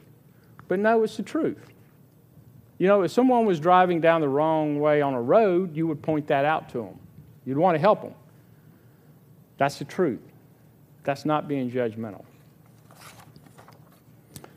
But 0.68 0.78
no, 0.78 1.02
it's 1.02 1.16
the 1.16 1.24
truth. 1.24 1.71
You 2.82 2.88
know, 2.88 3.02
if 3.02 3.12
someone 3.12 3.46
was 3.46 3.60
driving 3.60 4.00
down 4.00 4.22
the 4.22 4.28
wrong 4.28 4.80
way 4.80 5.02
on 5.02 5.14
a 5.14 5.22
road, 5.22 5.76
you 5.76 5.86
would 5.86 6.02
point 6.02 6.26
that 6.26 6.44
out 6.44 6.68
to 6.70 6.78
them. 6.78 6.98
You'd 7.44 7.56
want 7.56 7.76
to 7.76 7.78
help 7.78 8.02
them. 8.02 8.12
That's 9.56 9.78
the 9.78 9.84
truth. 9.84 10.18
That's 11.04 11.24
not 11.24 11.46
being 11.46 11.70
judgmental. 11.70 12.24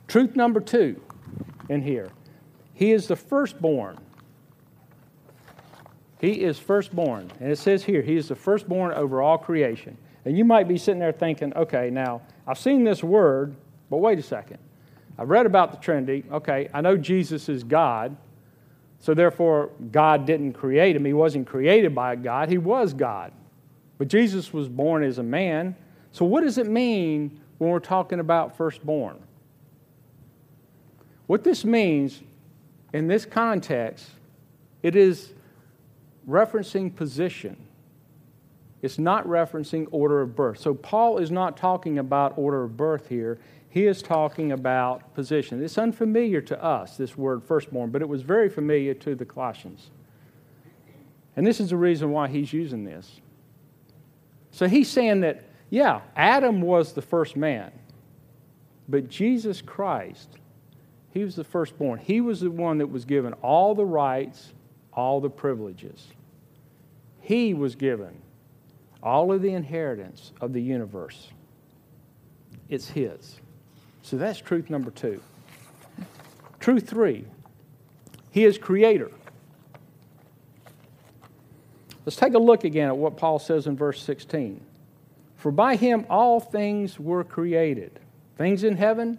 Truth 0.07 0.35
number 0.35 0.59
two 0.59 0.99
in 1.69 1.83
here 1.83 2.09
He 2.73 2.93
is 2.93 3.05
the 3.05 3.15
firstborn. 3.15 3.99
He 6.19 6.41
is 6.41 6.57
firstborn. 6.57 7.31
And 7.39 7.51
it 7.51 7.59
says 7.59 7.83
here, 7.83 8.01
He 8.01 8.15
is 8.15 8.29
the 8.29 8.35
firstborn 8.35 8.91
over 8.93 9.21
all 9.21 9.37
creation. 9.37 9.99
And 10.25 10.35
you 10.35 10.45
might 10.45 10.67
be 10.67 10.79
sitting 10.79 10.99
there 10.99 11.11
thinking, 11.11 11.53
okay, 11.55 11.91
now 11.91 12.23
I've 12.47 12.57
seen 12.57 12.85
this 12.85 13.03
word, 13.03 13.55
but 13.91 13.97
wait 13.97 14.17
a 14.17 14.23
second. 14.23 14.57
I've 15.17 15.29
read 15.29 15.45
about 15.45 15.71
the 15.71 15.77
Trinity. 15.77 16.23
Okay, 16.31 16.69
I 16.73 16.81
know 16.81 16.97
Jesus 16.97 17.49
is 17.49 17.63
God. 17.63 18.15
So 18.99 19.13
therefore, 19.13 19.69
God 19.91 20.25
didn't 20.25 20.53
create 20.53 20.95
him. 20.95 21.05
He 21.05 21.13
wasn't 21.13 21.47
created 21.47 21.93
by 21.93 22.15
God. 22.15 22.49
He 22.49 22.57
was 22.57 22.93
God. 22.93 23.31
But 23.97 24.07
Jesus 24.07 24.51
was 24.51 24.67
born 24.67 25.03
as 25.03 25.19
a 25.19 25.23
man. 25.23 25.75
So 26.11 26.25
what 26.25 26.41
does 26.41 26.57
it 26.57 26.67
mean 26.67 27.39
when 27.57 27.69
we're 27.69 27.79
talking 27.79 28.19
about 28.19 28.57
firstborn? 28.57 29.17
What 31.27 31.43
this 31.43 31.65
means 31.65 32.21
in 32.93 33.07
this 33.07 33.25
context, 33.25 34.09
it 34.83 34.95
is 34.95 35.33
referencing 36.27 36.95
position. 36.95 37.57
It's 38.81 38.99
not 38.99 39.27
referencing 39.27 39.87
order 39.91 40.21
of 40.21 40.35
birth. 40.35 40.59
So 40.59 40.73
Paul 40.73 41.17
is 41.17 41.31
not 41.31 41.57
talking 41.57 41.97
about 41.97 42.37
order 42.37 42.63
of 42.63 42.77
birth 42.77 43.07
here. 43.09 43.39
He 43.75 43.87
is 43.87 44.01
talking 44.01 44.53
about 44.53 45.13
position. 45.15 45.61
It's 45.61 45.77
unfamiliar 45.77 46.39
to 46.39 46.63
us, 46.63 46.95
this 46.95 47.17
word 47.17 47.43
firstborn, 47.43 47.89
but 47.89 48.01
it 48.01 48.07
was 48.07 48.21
very 48.21 48.47
familiar 48.47 48.93
to 48.93 49.15
the 49.15 49.25
Colossians. 49.25 49.91
And 51.35 51.45
this 51.45 51.59
is 51.59 51.71
the 51.71 51.75
reason 51.75 52.11
why 52.11 52.29
he's 52.29 52.53
using 52.53 52.85
this. 52.85 53.19
So 54.51 54.69
he's 54.69 54.89
saying 54.89 55.19
that, 55.21 55.43
yeah, 55.71 55.99
Adam 56.15 56.61
was 56.61 56.93
the 56.93 57.01
first 57.01 57.35
man, 57.35 57.69
but 58.87 59.09
Jesus 59.09 59.61
Christ, 59.61 60.29
he 61.11 61.25
was 61.25 61.35
the 61.35 61.43
firstborn. 61.43 61.99
He 61.99 62.21
was 62.21 62.39
the 62.39 62.51
one 62.51 62.77
that 62.77 62.87
was 62.87 63.03
given 63.03 63.33
all 63.41 63.75
the 63.75 63.85
rights, 63.85 64.53
all 64.93 65.19
the 65.19 65.29
privileges. 65.29 66.07
He 67.19 67.53
was 67.53 67.75
given 67.75 68.21
all 69.03 69.33
of 69.33 69.41
the 69.41 69.51
inheritance 69.51 70.31
of 70.39 70.53
the 70.53 70.61
universe. 70.61 71.27
It's 72.69 72.87
his. 72.87 73.41
So 74.05 74.17
that's 74.17 74.37
truth 74.37 74.69
number 74.69 74.91
two. 74.91 75.19
Truth 76.59 76.87
three, 76.87 77.25
he 78.29 78.45
is 78.45 78.59
creator. 78.59 79.09
Let's 82.05 82.15
take 82.15 82.35
a 82.35 82.39
look 82.39 82.65
again 82.65 82.89
at 82.89 82.97
what 82.97 83.17
Paul 83.17 83.39
says 83.39 83.65
in 83.65 83.75
verse 83.75 83.99
16. 84.03 84.61
For 85.37 85.51
by 85.51 85.75
him 85.75 86.05
all 86.07 86.39
things 86.39 86.99
were 86.99 87.23
created, 87.23 87.99
things 88.37 88.63
in 88.63 88.77
heaven 88.77 89.17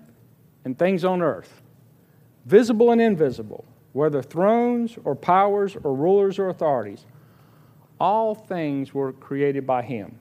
and 0.64 0.78
things 0.78 1.05
on 1.05 1.21
earth, 1.21 1.62
visible 2.45 2.93
and 2.93 3.00
invisible, 3.00 3.64
whether 3.93 4.23
thrones 4.23 4.97
or 5.02 5.16
powers 5.16 5.76
or 5.83 5.97
rulers 5.97 6.38
or 6.38 6.49
authorities. 6.49 7.07
All 7.99 8.37
things 8.37 8.95
were 8.95 9.12
created 9.12 9.66
by 9.66 9.83
him 9.83 10.21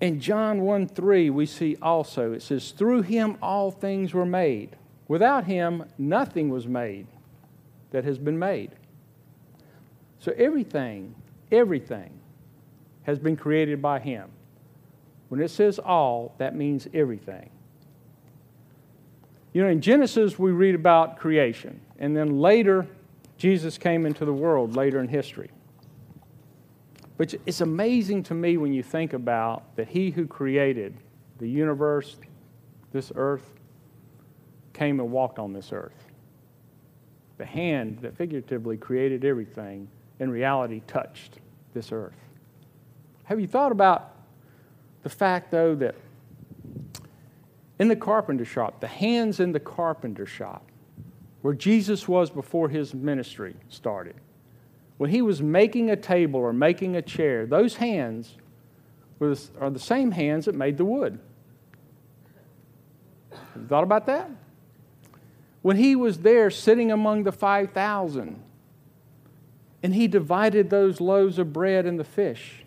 in 0.00 0.20
John 0.20 0.62
1 0.62 0.88
3, 0.88 1.30
we 1.30 1.46
see 1.46 1.76
also, 1.82 2.32
it 2.32 2.42
says, 2.42 2.70
Through 2.70 3.02
him 3.02 3.36
all 3.42 3.70
things 3.70 4.14
were 4.14 4.26
made. 4.26 4.76
Without 5.08 5.44
him, 5.44 5.84
nothing 5.98 6.48
was 6.48 6.66
made 6.66 7.06
that 7.90 8.04
has 8.04 8.18
been 8.18 8.38
made. 8.38 8.70
So 10.20 10.32
everything, 10.36 11.14
everything 11.50 12.10
has 13.02 13.18
been 13.18 13.36
created 13.36 13.82
by 13.82 13.98
him. 13.98 14.30
When 15.28 15.40
it 15.40 15.50
says 15.50 15.78
all, 15.78 16.34
that 16.38 16.54
means 16.54 16.86
everything. 16.94 17.50
You 19.52 19.62
know, 19.62 19.68
in 19.68 19.80
Genesis, 19.80 20.38
we 20.38 20.52
read 20.52 20.74
about 20.74 21.18
creation, 21.18 21.80
and 21.98 22.16
then 22.16 22.40
later, 22.40 22.86
Jesus 23.36 23.78
came 23.78 24.06
into 24.06 24.24
the 24.24 24.32
world 24.32 24.76
later 24.76 25.00
in 25.00 25.08
history. 25.08 25.50
But 27.20 27.34
it's 27.44 27.60
amazing 27.60 28.22
to 28.22 28.34
me 28.34 28.56
when 28.56 28.72
you 28.72 28.82
think 28.82 29.12
about 29.12 29.76
that 29.76 29.88
He 29.88 30.08
who 30.08 30.26
created 30.26 30.96
the 31.36 31.46
universe, 31.46 32.16
this 32.92 33.12
earth, 33.14 33.60
came 34.72 34.98
and 35.00 35.12
walked 35.12 35.38
on 35.38 35.52
this 35.52 35.70
earth. 35.70 36.06
The 37.36 37.44
hand 37.44 37.98
that 38.00 38.16
figuratively 38.16 38.78
created 38.78 39.26
everything, 39.26 39.86
in 40.18 40.30
reality, 40.30 40.80
touched 40.86 41.40
this 41.74 41.92
earth. 41.92 42.16
Have 43.24 43.38
you 43.38 43.46
thought 43.46 43.70
about 43.70 44.16
the 45.02 45.10
fact, 45.10 45.50
though, 45.50 45.74
that 45.74 45.96
in 47.78 47.88
the 47.88 47.96
carpenter 47.96 48.46
shop, 48.46 48.80
the 48.80 48.86
hands 48.86 49.40
in 49.40 49.52
the 49.52 49.60
carpenter 49.60 50.24
shop, 50.24 50.64
where 51.42 51.52
Jesus 51.52 52.08
was 52.08 52.30
before 52.30 52.70
his 52.70 52.94
ministry 52.94 53.56
started, 53.68 54.14
when 55.00 55.08
he 55.08 55.22
was 55.22 55.40
making 55.40 55.88
a 55.88 55.96
table 55.96 56.40
or 56.40 56.52
making 56.52 56.94
a 56.94 57.00
chair, 57.00 57.46
those 57.46 57.76
hands 57.76 58.36
are 59.18 59.70
the 59.70 59.78
same 59.78 60.10
hands 60.10 60.44
that 60.44 60.54
made 60.54 60.76
the 60.76 60.84
wood. 60.84 61.18
Have 63.30 63.62
you 63.62 63.66
thought 63.66 63.82
about 63.82 64.04
that? 64.04 64.30
When 65.62 65.78
he 65.78 65.96
was 65.96 66.18
there 66.18 66.50
sitting 66.50 66.92
among 66.92 67.22
the 67.22 67.32
5,000 67.32 68.42
and 69.82 69.94
he 69.94 70.06
divided 70.06 70.68
those 70.68 71.00
loaves 71.00 71.38
of 71.38 71.50
bread 71.50 71.86
and 71.86 71.98
the 71.98 72.04
fish, 72.04 72.66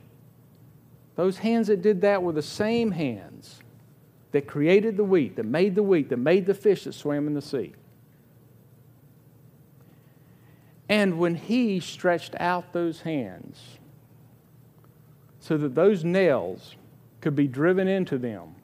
those 1.15 1.38
hands 1.38 1.67
that 1.67 1.84
did 1.84 2.02
that 2.02 2.24
were 2.24 2.34
the 2.34 2.41
same 2.41 2.89
hands 2.89 3.60
that 4.32 4.48
created 4.48 4.98
the 4.98 5.04
wheat, 5.04 5.36
that 5.36 5.46
made 5.46 5.76
the 5.76 5.84
wheat, 5.84 6.10
that 6.10 6.17
made 6.17 6.48
the 6.48 6.56
fish 6.56 6.86
that 6.86 6.93
swam 6.93 7.28
in 7.28 7.36
the 7.36 7.43
sea. 7.43 7.74
And 10.89 11.17
when 11.17 11.36
he 11.36 11.80
stretched 11.80 12.36
out 12.39 12.74
those 12.74 13.02
hands 13.02 13.78
so 15.39 15.58
that 15.58 15.76
those 15.76 16.04
nails 16.04 16.76
could 17.22 17.36
be 17.36 17.48
driven 17.48 17.88
into 17.88 18.17
them, 18.17 18.56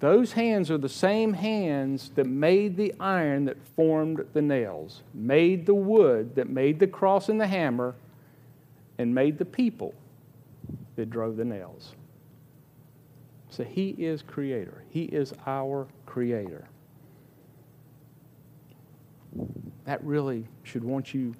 those 0.00 0.32
hands 0.32 0.70
are 0.70 0.78
the 0.78 0.88
same 0.88 1.32
hands 1.32 2.10
that 2.16 2.26
made 2.26 2.76
the 2.76 2.94
iron 3.00 3.46
that 3.46 3.56
formed 3.74 4.26
the 4.34 4.42
nails, 4.42 5.02
made 5.14 5.64
the 5.64 5.74
wood 5.74 6.34
that 6.34 6.50
made 6.50 6.80
the 6.80 6.86
cross 6.86 7.28
and 7.28 7.40
the 7.40 7.46
hammer, 7.46 7.94
and 8.98 9.14
made 9.14 9.38
the 9.38 9.44
people 9.44 9.94
that 10.96 11.08
drove 11.08 11.36
the 11.36 11.44
nails. 11.44 11.94
So 13.48 13.64
he 13.64 13.90
is 13.90 14.22
creator. 14.22 14.82
He 14.90 15.04
is 15.04 15.32
our 15.46 15.86
creator 16.04 16.66
that 19.86 20.02
really 20.04 20.46
should 20.64 20.84
want 20.84 21.14
you 21.14 21.34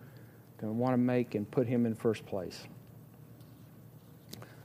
to 0.59 0.67
want 0.67 0.95
to 0.95 0.99
make 0.99 1.35
and 1.35 1.51
put 1.51 1.67
him 1.67 1.85
in 1.85 1.95
first 1.95 2.25
place. 2.25 2.67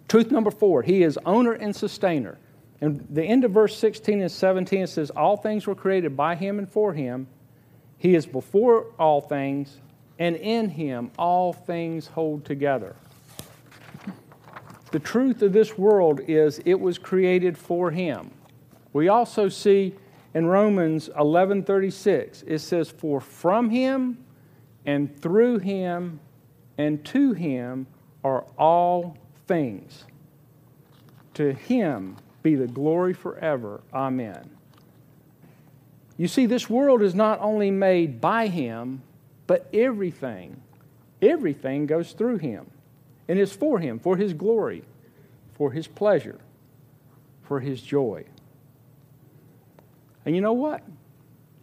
Truth 0.07 0.31
number 0.31 0.51
four, 0.51 0.81
he 0.83 1.03
is 1.03 1.19
owner 1.25 1.53
and 1.53 1.75
sustainer. 1.75 2.37
And 2.79 3.05
the 3.09 3.23
end 3.23 3.43
of 3.43 3.51
verse 3.51 3.77
16 3.77 4.21
and 4.21 4.31
17 4.31 4.81
it 4.81 4.87
says, 4.87 5.09
All 5.11 5.37
things 5.37 5.67
were 5.67 5.75
created 5.75 6.15
by 6.15 6.35
him 6.35 6.57
and 6.57 6.69
for 6.69 6.93
him. 6.93 7.27
He 7.97 8.15
is 8.15 8.25
before 8.25 8.87
all 8.97 9.21
things, 9.21 9.77
and 10.17 10.35
in 10.35 10.69
him 10.69 11.11
all 11.17 11.53
things 11.53 12.07
hold 12.07 12.45
together. 12.45 12.95
The 14.91 14.99
truth 14.99 15.41
of 15.41 15.53
this 15.53 15.77
world 15.77 16.19
is 16.27 16.59
it 16.65 16.79
was 16.79 16.97
created 16.97 17.57
for 17.57 17.91
him. 17.91 18.31
We 18.93 19.07
also 19.07 19.47
see 19.47 19.95
in 20.33 20.45
Romans 20.45 21.09
11:36 21.17 22.43
it 22.47 22.59
says 22.59 22.89
for 22.89 23.19
from 23.19 23.69
him 23.69 24.17
and 24.85 25.15
through 25.21 25.59
him 25.59 26.19
and 26.77 27.03
to 27.05 27.33
him 27.33 27.87
are 28.23 28.45
all 28.57 29.17
things. 29.47 30.05
To 31.35 31.53
him 31.53 32.17
be 32.43 32.55
the 32.55 32.67
glory 32.67 33.13
forever. 33.13 33.81
Amen. 33.93 34.49
You 36.17 36.27
see 36.27 36.45
this 36.45 36.69
world 36.69 37.01
is 37.01 37.15
not 37.15 37.39
only 37.41 37.71
made 37.71 38.21
by 38.21 38.47
him 38.47 39.01
but 39.47 39.67
everything 39.73 40.61
everything 41.21 41.85
goes 41.85 42.13
through 42.13 42.37
him. 42.37 42.65
And 43.27 43.39
is 43.39 43.53
for 43.53 43.79
him 43.79 43.99
for 43.99 44.17
his 44.17 44.33
glory 44.33 44.83
for 45.53 45.71
his 45.71 45.87
pleasure 45.87 46.39
for 47.43 47.59
his 47.59 47.81
joy 47.81 48.25
and 50.25 50.35
you 50.35 50.41
know 50.41 50.53
what? 50.53 50.83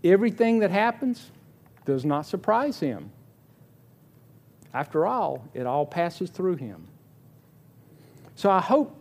Everything 0.03 0.61
that 0.61 0.71
happens 0.71 1.31
does 1.85 2.05
not 2.05 2.27
surprise 2.27 2.81
him. 2.81 3.11
After 4.75 5.07
all, 5.07 5.45
it 5.55 5.67
all 5.67 5.87
passes 5.87 6.31
through 6.31 6.57
him. 6.57 6.87
So 8.35 8.51
I 8.51 8.61
hope 8.61 8.95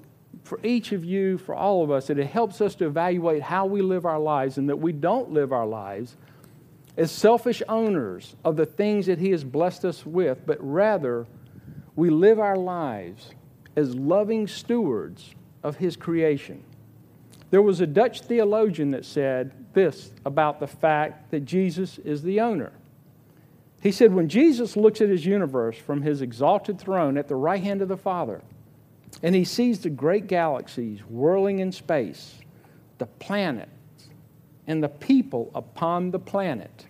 for 0.43 0.60
each 0.63 0.91
of 0.91 1.04
you, 1.04 1.38
for 1.38 1.54
all 1.54 1.84
of 1.84 1.91
us, 1.91 2.08
that 2.08 2.17
it 2.17 2.28
helps 2.28 2.62
us 2.62 2.76
to 2.76 2.86
evaluate 2.86 3.41
how 3.41 3.65
we 3.65 3.82
live 3.82 4.06
our 4.06 4.20
lives 4.20 4.58
and 4.58 4.70
that 4.70 4.78
we 4.78 4.91
don't 4.91 5.32
live 5.32 5.52
our 5.52 5.65
lives 5.65 6.15
as 6.96 7.12
selfish 7.12 7.62
owners 7.70 8.36
of 8.43 8.56
the 8.56 8.65
things 8.65 9.06
that 9.06 9.20
He 9.20 9.32
has 9.32 9.43
blessed 9.43 9.86
us 9.86 10.06
with, 10.06 10.46
but 10.46 10.58
rather 10.60 11.28
we 11.96 12.10
live 12.10 12.39
our 12.39 12.56
lives 12.56 13.32
as 13.76 13.93
loving 13.96 14.48
stewards 14.48 15.36
of 15.62 15.76
His 15.76 15.96
creation. 15.96 16.63
There 17.49 17.62
was 17.62 17.79
a 17.79 17.88
Dutch 17.88 18.21
theologian 18.21 18.91
that 18.91 19.05
said 19.05 19.51
this 19.73 20.12
about 20.25 20.60
the 20.60 20.67
fact 20.67 21.31
that 21.31 21.45
Jesus 21.45 21.97
is 21.99 22.21
the 22.21 22.41
owner. 22.41 22.71
He 23.81 23.91
said, 23.91 24.13
When 24.13 24.27
Jesus 24.27 24.75
looks 24.75 25.01
at 25.01 25.10
his 25.10 25.25
universe 25.25 25.77
from 25.77 26.01
his 26.01 26.21
exalted 26.21 26.79
throne 26.79 27.17
at 27.17 27.27
the 27.27 27.36
right 27.36 27.62
hand 27.62 27.81
of 27.81 27.88
the 27.88 27.97
Father, 27.97 28.41
and 29.23 29.33
he 29.33 29.45
sees 29.45 29.79
the 29.79 29.89
great 29.89 30.27
galaxies 30.27 30.99
whirling 31.01 31.60
in 31.60 31.71
space, 31.71 32.39
the 32.97 33.05
planets 33.05 33.71
and 34.65 34.83
the 34.83 34.89
people 34.89 35.49
upon 35.55 36.12
the 36.12 36.19
planet. 36.19 36.86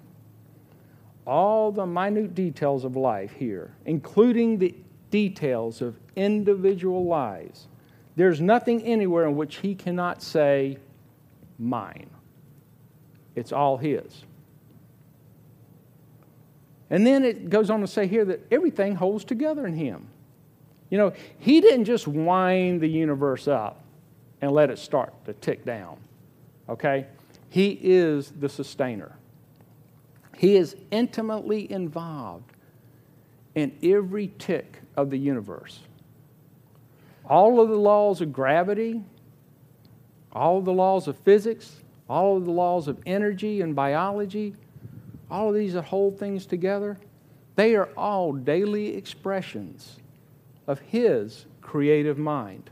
All 1.26 1.72
the 1.72 1.86
minute 1.86 2.34
details 2.34 2.84
of 2.84 2.96
life 2.96 3.34
here, 3.34 3.74
including 3.86 4.58
the 4.58 4.74
details 5.12 5.82
of 5.82 5.98
individual 6.16 7.06
lives. 7.06 7.68
There's 8.18 8.42
nothing 8.42 8.82
anywhere 8.82 9.28
in 9.28 9.38
which 9.38 9.58
he 9.58 9.76
cannot 9.76 10.24
say, 10.24 10.80
mine. 11.60 12.10
It's 13.36 13.52
all 13.52 13.78
his. 13.78 14.26
And 16.90 17.06
then 17.06 17.24
it 17.24 17.52
goes 17.52 17.70
on 17.70 17.82
to 17.82 17.88
say 17.88 18.08
here 18.08 18.26
that 18.26 18.48
everything 18.52 18.96
holds 18.96 19.24
together 19.24 19.68
in 19.68 19.76
him. 19.76 20.08
You 20.90 20.98
know, 20.98 21.14
he 21.38 21.62
didn't 21.62 21.86
just 21.86 22.08
wind 22.08 22.82
the 22.82 22.90
universe 22.90 23.48
up 23.48 23.84
and 24.42 24.52
let 24.52 24.72
it 24.72 24.80
start 24.80 25.14
to 25.26 25.34
tick 25.34 25.64
down. 25.64 25.98
Okay? 26.68 27.06
He 27.50 27.78
is 27.84 28.32
the 28.32 28.50
sustainer. 28.50 29.16
He 30.38 30.56
is 30.56 30.76
intimately 30.90 31.72
involved 31.72 32.52
in 33.54 33.78
every 33.84 34.32
tick 34.40 34.82
of 34.96 35.12
the 35.12 35.20
universe. 35.20 35.82
All 37.28 37.60
of 37.60 37.70
the 37.70 37.76
laws 37.76 38.22
of 38.22 38.32
gravity, 38.32 39.04
all 40.32 40.60
of 40.60 40.66
the 40.66 40.74
laws 40.74 41.08
of 41.08 41.18
physics, 41.20 41.78
all 42.10 42.38
of 42.38 42.46
the 42.46 42.52
laws 42.52 42.88
of 42.88 43.00
energy 43.06 43.62
and 43.62 43.76
biology, 43.76 44.56
all 45.30 45.50
of 45.50 45.56
these 45.56 45.74
that 45.74 45.84
hold 45.84 46.18
things 46.18 46.46
together, 46.46 46.98
they 47.56 47.76
are 47.76 47.90
all 47.98 48.32
daily 48.32 48.96
expressions 48.96 49.98
of 50.68 50.80
His 50.80 51.46
creative 51.62 52.18
mind. 52.18 52.70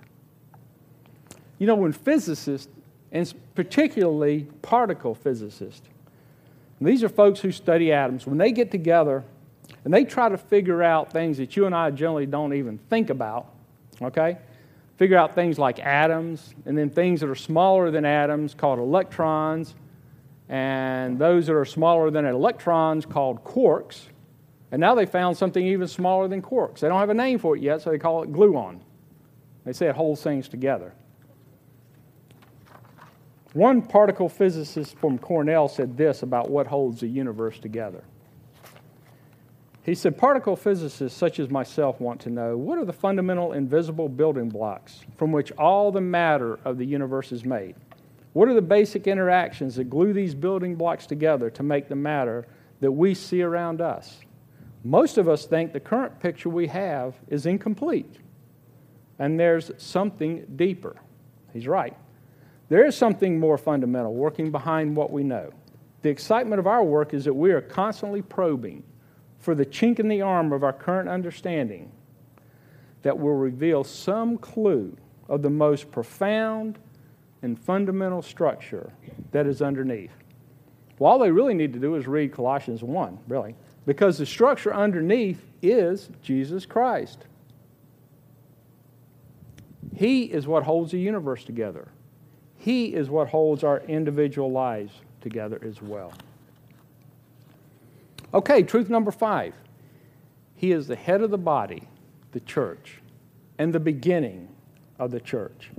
You 1.57 1.67
know, 1.67 1.75
when 1.75 1.91
physicists, 1.91 2.71
and 3.11 3.33
particularly 3.55 4.47
particle 4.61 5.15
physicists, 5.15 5.87
these 6.79 7.03
are 7.03 7.09
folks 7.09 7.39
who 7.39 7.51
study 7.51 7.91
atoms, 7.91 8.27
when 8.27 8.37
they 8.37 8.51
get 8.51 8.71
together 8.71 9.23
and 9.83 9.93
they 9.93 10.03
try 10.03 10.29
to 10.29 10.37
figure 10.37 10.83
out 10.83 11.11
things 11.11 11.37
that 11.37 11.55
you 11.55 11.65
and 11.65 11.73
I 11.73 11.89
generally 11.91 12.25
don't 12.25 12.53
even 12.53 12.77
think 12.77 13.09
about, 13.09 13.47
okay? 14.01 14.38
Figure 14.97 15.17
out 15.17 15.36
things 15.36 15.60
like 15.60 15.79
atoms, 15.79 16.55
and 16.65 16.77
then 16.77 16.89
things 16.89 17.21
that 17.21 17.29
are 17.29 17.36
smaller 17.36 17.91
than 17.91 18.05
atoms 18.05 18.53
called 18.53 18.79
electrons, 18.79 19.75
and 20.47 21.17
those 21.19 21.47
that 21.47 21.55
are 21.55 21.65
smaller 21.65 22.12
than 22.12 22.25
electrons 22.25 23.05
called 23.05 23.43
quarks. 23.43 24.03
And 24.71 24.79
now 24.79 24.95
they 24.95 25.05
found 25.05 25.38
something 25.38 25.65
even 25.65 25.88
smaller 25.88 26.27
than 26.27 26.41
quarks. 26.41 26.79
They 26.79 26.88
don't 26.88 26.99
have 26.99 27.10
a 27.10 27.13
name 27.13 27.39
for 27.39 27.55
it 27.55 27.62
yet, 27.62 27.81
so 27.81 27.89
they 27.89 27.97
call 27.97 28.23
it 28.23 28.31
gluon. 28.31 28.79
They 29.65 29.73
say 29.73 29.88
it 29.88 29.95
holds 29.95 30.21
things 30.21 30.47
together. 30.47 30.93
One 33.53 33.81
particle 33.81 34.27
physicist 34.27 34.97
from 34.97 35.17
Cornell 35.17 35.67
said 35.69 35.95
this 35.95 36.23
about 36.23 36.49
what 36.49 36.67
holds 36.67 36.99
the 36.99 37.08
universe 37.08 37.58
together. 37.58 38.03
He 39.85 39.93
said, 39.93 40.17
Particle 40.17 40.55
physicists 40.55 41.15
such 41.15 41.39
as 41.39 41.51
myself 41.51 42.01
want 42.01 42.19
to 42.21 42.31
know 42.31 42.57
what 42.57 42.79
are 42.79 42.85
the 42.85 42.91
fundamental 42.91 43.53
invisible 43.53 44.09
building 44.09 44.49
blocks 44.49 45.01
from 45.15 45.31
which 45.31 45.51
all 45.51 45.91
the 45.91 46.01
matter 46.01 46.59
of 46.65 46.79
the 46.79 46.85
universe 46.85 47.31
is 47.31 47.45
made? 47.45 47.75
What 48.33 48.49
are 48.49 48.55
the 48.55 48.63
basic 48.63 49.05
interactions 49.05 49.75
that 49.75 49.91
glue 49.91 50.11
these 50.11 50.33
building 50.33 50.73
blocks 50.75 51.05
together 51.05 51.51
to 51.51 51.61
make 51.61 51.87
the 51.87 51.95
matter 51.95 52.47
that 52.79 52.91
we 52.91 53.13
see 53.13 53.43
around 53.43 53.79
us? 53.79 54.21
Most 54.83 55.19
of 55.19 55.29
us 55.29 55.45
think 55.45 55.71
the 55.71 55.79
current 55.79 56.19
picture 56.19 56.49
we 56.49 56.65
have 56.67 57.13
is 57.27 57.45
incomplete, 57.45 58.15
and 59.19 59.39
there's 59.39 59.69
something 59.77 60.47
deeper. 60.55 60.95
He's 61.53 61.67
right. 61.67 61.95
There 62.69 62.87
is 62.87 62.97
something 62.97 63.39
more 63.39 63.57
fundamental 63.59 64.15
working 64.15 64.51
behind 64.51 64.95
what 64.95 65.11
we 65.11 65.23
know. 65.23 65.51
The 66.01 66.09
excitement 66.09 66.59
of 66.59 66.65
our 66.65 66.83
work 66.83 67.13
is 67.13 67.25
that 67.25 67.33
we 67.35 67.51
are 67.51 67.61
constantly 67.61 68.23
probing 68.23 68.83
for 69.45 69.53
the 69.53 69.65
chink 69.65 69.99
in 69.99 70.08
the 70.08 70.23
armor 70.23 70.55
of 70.55 70.63
our 70.63 70.73
current 70.73 71.08
understanding 71.08 71.91
that 73.03 73.19
will 73.19 73.36
reveal 73.36 73.84
some 73.84 74.39
clue 74.39 74.97
of 75.29 75.43
the 75.43 75.49
most 75.51 75.91
profound 75.91 76.79
and 77.43 77.60
fundamental 77.60 78.23
structure 78.23 78.91
that 79.31 79.45
is 79.45 79.62
underneath. 79.62 80.10
Well, 80.97 81.12
all 81.12 81.19
they 81.19 81.29
really 81.29 81.53
need 81.53 81.73
to 81.73 81.79
do 81.79 81.93
is 81.93 82.08
read 82.08 82.34
Colossians 82.34 82.81
1, 82.81 83.19
really, 83.27 83.53
because 83.86 84.17
the 84.17 84.25
structure 84.25 84.73
underneath 84.73 85.45
is 85.62 86.10
Jesus 86.23 86.65
Christ. 86.65 87.27
He 89.95 90.23
is 90.23 90.47
what 90.47 90.63
holds 90.63 90.91
the 90.91 90.99
universe 90.99 91.43
together. 91.43 91.89
He 92.58 92.95
is 92.95 93.12
what 93.12 93.27
holds 93.27 93.63
our 93.63 93.81
individual 93.81 94.51
lives 94.51 94.93
together 95.21 95.62
as 95.63 95.84
well. 95.84 96.13
Okay, 98.35 98.63
truth 98.63 98.89
number 98.89 99.11
five 99.11 99.55
He 100.55 100.73
is 100.73 100.87
the 100.87 100.97
head 100.97 101.21
of 101.21 101.31
the 101.31 101.37
body, 101.37 101.87
the 102.33 102.41
church, 102.41 102.99
and 103.57 103.73
the 103.73 103.79
beginning 103.79 104.49
of 104.99 105.11
the 105.11 105.21
church. 105.21 105.71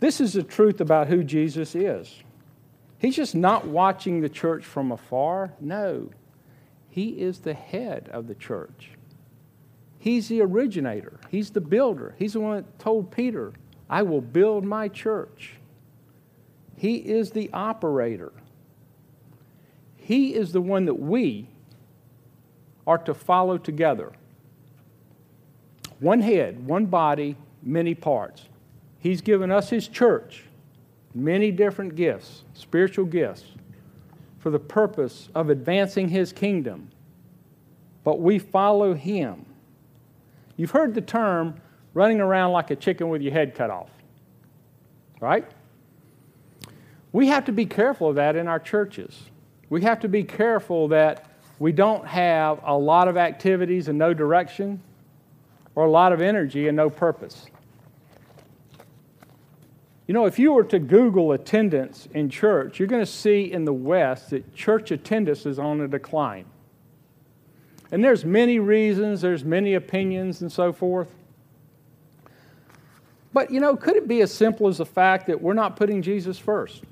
This 0.00 0.18
is 0.18 0.32
the 0.32 0.42
truth 0.42 0.80
about 0.80 1.08
who 1.08 1.22
Jesus 1.22 1.74
is. 1.74 2.22
He's 2.98 3.16
just 3.16 3.34
not 3.34 3.66
watching 3.66 4.20
the 4.20 4.30
church 4.30 4.64
from 4.64 4.92
afar. 4.92 5.52
No, 5.60 6.08
He 6.88 7.10
is 7.20 7.40
the 7.40 7.52
head 7.52 8.08
of 8.12 8.28
the 8.28 8.34
church. 8.34 8.92
He's 9.98 10.28
the 10.28 10.40
originator, 10.40 11.20
He's 11.28 11.50
the 11.50 11.60
builder. 11.60 12.14
He's 12.18 12.32
the 12.32 12.40
one 12.40 12.56
that 12.56 12.78
told 12.78 13.10
Peter, 13.10 13.52
I 13.90 14.02
will 14.02 14.22
build 14.22 14.64
my 14.64 14.88
church. 14.88 15.56
He 16.78 16.96
is 16.96 17.32
the 17.32 17.50
operator. 17.52 18.32
He 19.96 20.34
is 20.34 20.52
the 20.52 20.62
one 20.62 20.86
that 20.86 20.98
we 20.98 21.48
are 22.86 22.98
to 22.98 23.14
follow 23.14 23.58
together. 23.58 24.12
One 26.00 26.20
head, 26.20 26.66
one 26.66 26.86
body, 26.86 27.36
many 27.62 27.94
parts. 27.94 28.42
He's 28.98 29.20
given 29.20 29.50
us 29.50 29.70
His 29.70 29.88
church 29.88 30.44
many 31.14 31.52
different 31.52 31.94
gifts, 31.94 32.42
spiritual 32.54 33.04
gifts, 33.04 33.44
for 34.38 34.50
the 34.50 34.58
purpose 34.58 35.28
of 35.34 35.48
advancing 35.48 36.08
His 36.08 36.32
kingdom. 36.32 36.90
But 38.02 38.20
we 38.20 38.38
follow 38.38 38.94
Him. 38.94 39.46
You've 40.56 40.72
heard 40.72 40.94
the 40.94 41.00
term 41.00 41.60
running 41.94 42.20
around 42.20 42.52
like 42.52 42.70
a 42.70 42.76
chicken 42.76 43.08
with 43.08 43.22
your 43.22 43.32
head 43.32 43.54
cut 43.54 43.70
off, 43.70 43.90
right? 45.20 45.48
We 47.12 47.28
have 47.28 47.44
to 47.44 47.52
be 47.52 47.64
careful 47.64 48.10
of 48.10 48.16
that 48.16 48.34
in 48.34 48.48
our 48.48 48.58
churches. 48.58 49.30
We 49.70 49.82
have 49.82 50.00
to 50.00 50.08
be 50.08 50.24
careful 50.24 50.88
that 50.88 51.30
we 51.58 51.72
don't 51.72 52.06
have 52.06 52.60
a 52.64 52.76
lot 52.76 53.08
of 53.08 53.16
activities 53.16 53.88
and 53.88 53.98
no 53.98 54.12
direction, 54.14 54.80
or 55.74 55.84
a 55.84 55.90
lot 55.90 56.12
of 56.12 56.20
energy 56.20 56.68
and 56.68 56.76
no 56.76 56.90
purpose. 56.90 57.46
You 60.06 60.12
know, 60.12 60.26
if 60.26 60.38
you 60.38 60.52
were 60.52 60.64
to 60.64 60.78
Google 60.78 61.32
attendance 61.32 62.08
in 62.12 62.28
church, 62.28 62.78
you're 62.78 62.88
going 62.88 63.04
to 63.04 63.10
see 63.10 63.50
in 63.50 63.64
the 63.64 63.72
West 63.72 64.30
that 64.30 64.54
church 64.54 64.90
attendance 64.90 65.46
is 65.46 65.58
on 65.58 65.80
a 65.80 65.88
decline. 65.88 66.44
And 67.90 68.04
there's 68.04 68.24
many 68.24 68.58
reasons, 68.58 69.22
there's 69.22 69.44
many 69.44 69.74
opinions 69.74 70.42
and 70.42 70.52
so 70.52 70.72
forth. 70.72 71.08
But, 73.32 73.50
you 73.50 73.60
know, 73.60 73.76
could 73.76 73.96
it 73.96 74.06
be 74.06 74.20
as 74.20 74.32
simple 74.32 74.68
as 74.68 74.78
the 74.78 74.86
fact 74.86 75.26
that 75.26 75.40
we're 75.40 75.54
not 75.54 75.76
putting 75.76 76.02
Jesus 76.02 76.38
first? 76.38 76.82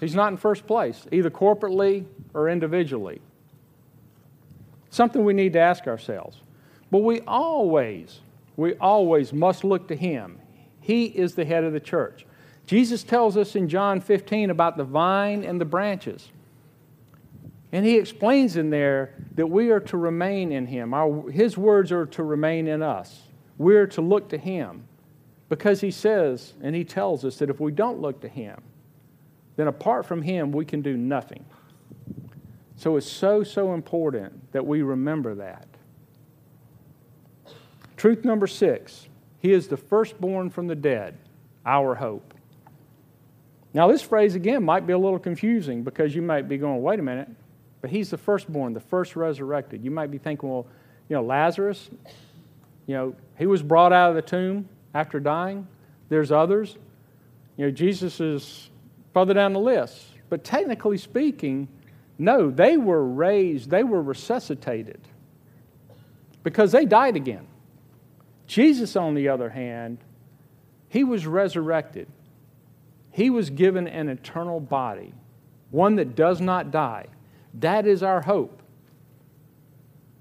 He's 0.00 0.14
not 0.14 0.30
in 0.30 0.36
first 0.36 0.66
place, 0.66 1.06
either 1.10 1.30
corporately 1.30 2.04
or 2.34 2.48
individually. 2.48 3.20
Something 4.90 5.24
we 5.24 5.34
need 5.34 5.52
to 5.54 5.58
ask 5.58 5.86
ourselves. 5.86 6.40
But 6.90 6.98
we 6.98 7.20
always, 7.20 8.20
we 8.56 8.74
always 8.76 9.32
must 9.32 9.64
look 9.64 9.88
to 9.88 9.96
Him. 9.96 10.38
He 10.80 11.06
is 11.06 11.34
the 11.34 11.44
head 11.44 11.64
of 11.64 11.72
the 11.72 11.80
church. 11.80 12.26
Jesus 12.66 13.02
tells 13.02 13.36
us 13.36 13.56
in 13.56 13.68
John 13.68 14.00
15 14.00 14.50
about 14.50 14.76
the 14.76 14.84
vine 14.84 15.44
and 15.44 15.60
the 15.60 15.64
branches. 15.64 16.30
And 17.72 17.84
he 17.84 17.98
explains 17.98 18.56
in 18.56 18.70
there 18.70 19.14
that 19.34 19.46
we 19.46 19.70
are 19.70 19.80
to 19.80 19.96
remain 19.96 20.52
in 20.52 20.66
him. 20.66 20.94
Our, 20.94 21.30
his 21.30 21.58
words 21.58 21.92
are 21.92 22.06
to 22.06 22.22
remain 22.22 22.66
in 22.66 22.82
us. 22.82 23.22
We're 23.58 23.86
to 23.88 24.00
look 24.00 24.30
to 24.30 24.38
him 24.38 24.84
because 25.50 25.82
he 25.82 25.90
says 25.90 26.54
and 26.62 26.74
he 26.74 26.84
tells 26.84 27.26
us 27.26 27.36
that 27.38 27.50
if 27.50 27.60
we 27.60 27.72
don't 27.72 28.00
look 28.00 28.22
to 28.22 28.28
him, 28.28 28.62
then 29.58 29.66
apart 29.66 30.06
from 30.06 30.22
Him, 30.22 30.52
we 30.52 30.64
can 30.64 30.82
do 30.82 30.96
nothing. 30.96 31.44
So 32.78 32.96
it's 32.96 33.10
so, 33.10 33.42
so 33.42 33.74
important 33.74 34.52
that 34.52 34.64
we 34.64 34.82
remember 34.82 35.34
that. 35.34 35.66
Truth 37.96 38.24
number 38.24 38.46
six 38.46 39.08
He 39.40 39.52
is 39.52 39.66
the 39.66 39.76
firstborn 39.76 40.48
from 40.48 40.68
the 40.68 40.76
dead, 40.76 41.18
our 41.66 41.96
hope. 41.96 42.34
Now, 43.74 43.88
this 43.88 44.00
phrase 44.00 44.36
again 44.36 44.64
might 44.64 44.86
be 44.86 44.92
a 44.92 44.98
little 44.98 45.18
confusing 45.18 45.82
because 45.82 46.14
you 46.14 46.22
might 46.22 46.48
be 46.48 46.56
going, 46.56 46.80
wait 46.80 47.00
a 47.00 47.02
minute, 47.02 47.28
but 47.80 47.90
He's 47.90 48.10
the 48.10 48.16
firstborn, 48.16 48.74
the 48.74 48.80
first 48.80 49.16
resurrected. 49.16 49.84
You 49.84 49.90
might 49.90 50.12
be 50.12 50.18
thinking, 50.18 50.48
well, 50.48 50.66
you 51.08 51.16
know, 51.16 51.22
Lazarus, 51.22 51.90
you 52.86 52.94
know, 52.94 53.14
he 53.36 53.46
was 53.46 53.60
brought 53.60 53.92
out 53.92 54.10
of 54.10 54.14
the 54.14 54.22
tomb 54.22 54.68
after 54.94 55.18
dying. 55.18 55.66
There's 56.10 56.30
others. 56.30 56.76
You 57.56 57.66
know, 57.66 57.70
Jesus 57.72 58.20
is 58.20 58.70
further 59.12 59.34
down 59.34 59.52
the 59.52 59.60
list. 59.60 60.04
But 60.28 60.44
technically 60.44 60.96
speaking, 60.96 61.66
no, 62.18 62.50
they 62.50 62.76
were 62.76 63.04
raised, 63.04 63.70
they 63.70 63.84
were 63.84 64.02
resuscitated 64.02 65.00
because 66.42 66.72
they 66.72 66.84
died 66.84 67.16
again. 67.16 67.46
Jesus, 68.46 68.96
on 68.96 69.14
the 69.14 69.28
other 69.28 69.50
hand, 69.50 69.98
he 70.88 71.04
was 71.04 71.26
resurrected. 71.26 72.08
He 73.12 73.30
was 73.30 73.50
given 73.50 73.86
an 73.86 74.08
eternal 74.08 74.58
body, 74.58 75.12
one 75.70 75.96
that 75.96 76.16
does 76.16 76.40
not 76.40 76.70
die. 76.70 77.06
That 77.54 77.86
is 77.86 78.02
our 78.02 78.22
hope. 78.22 78.62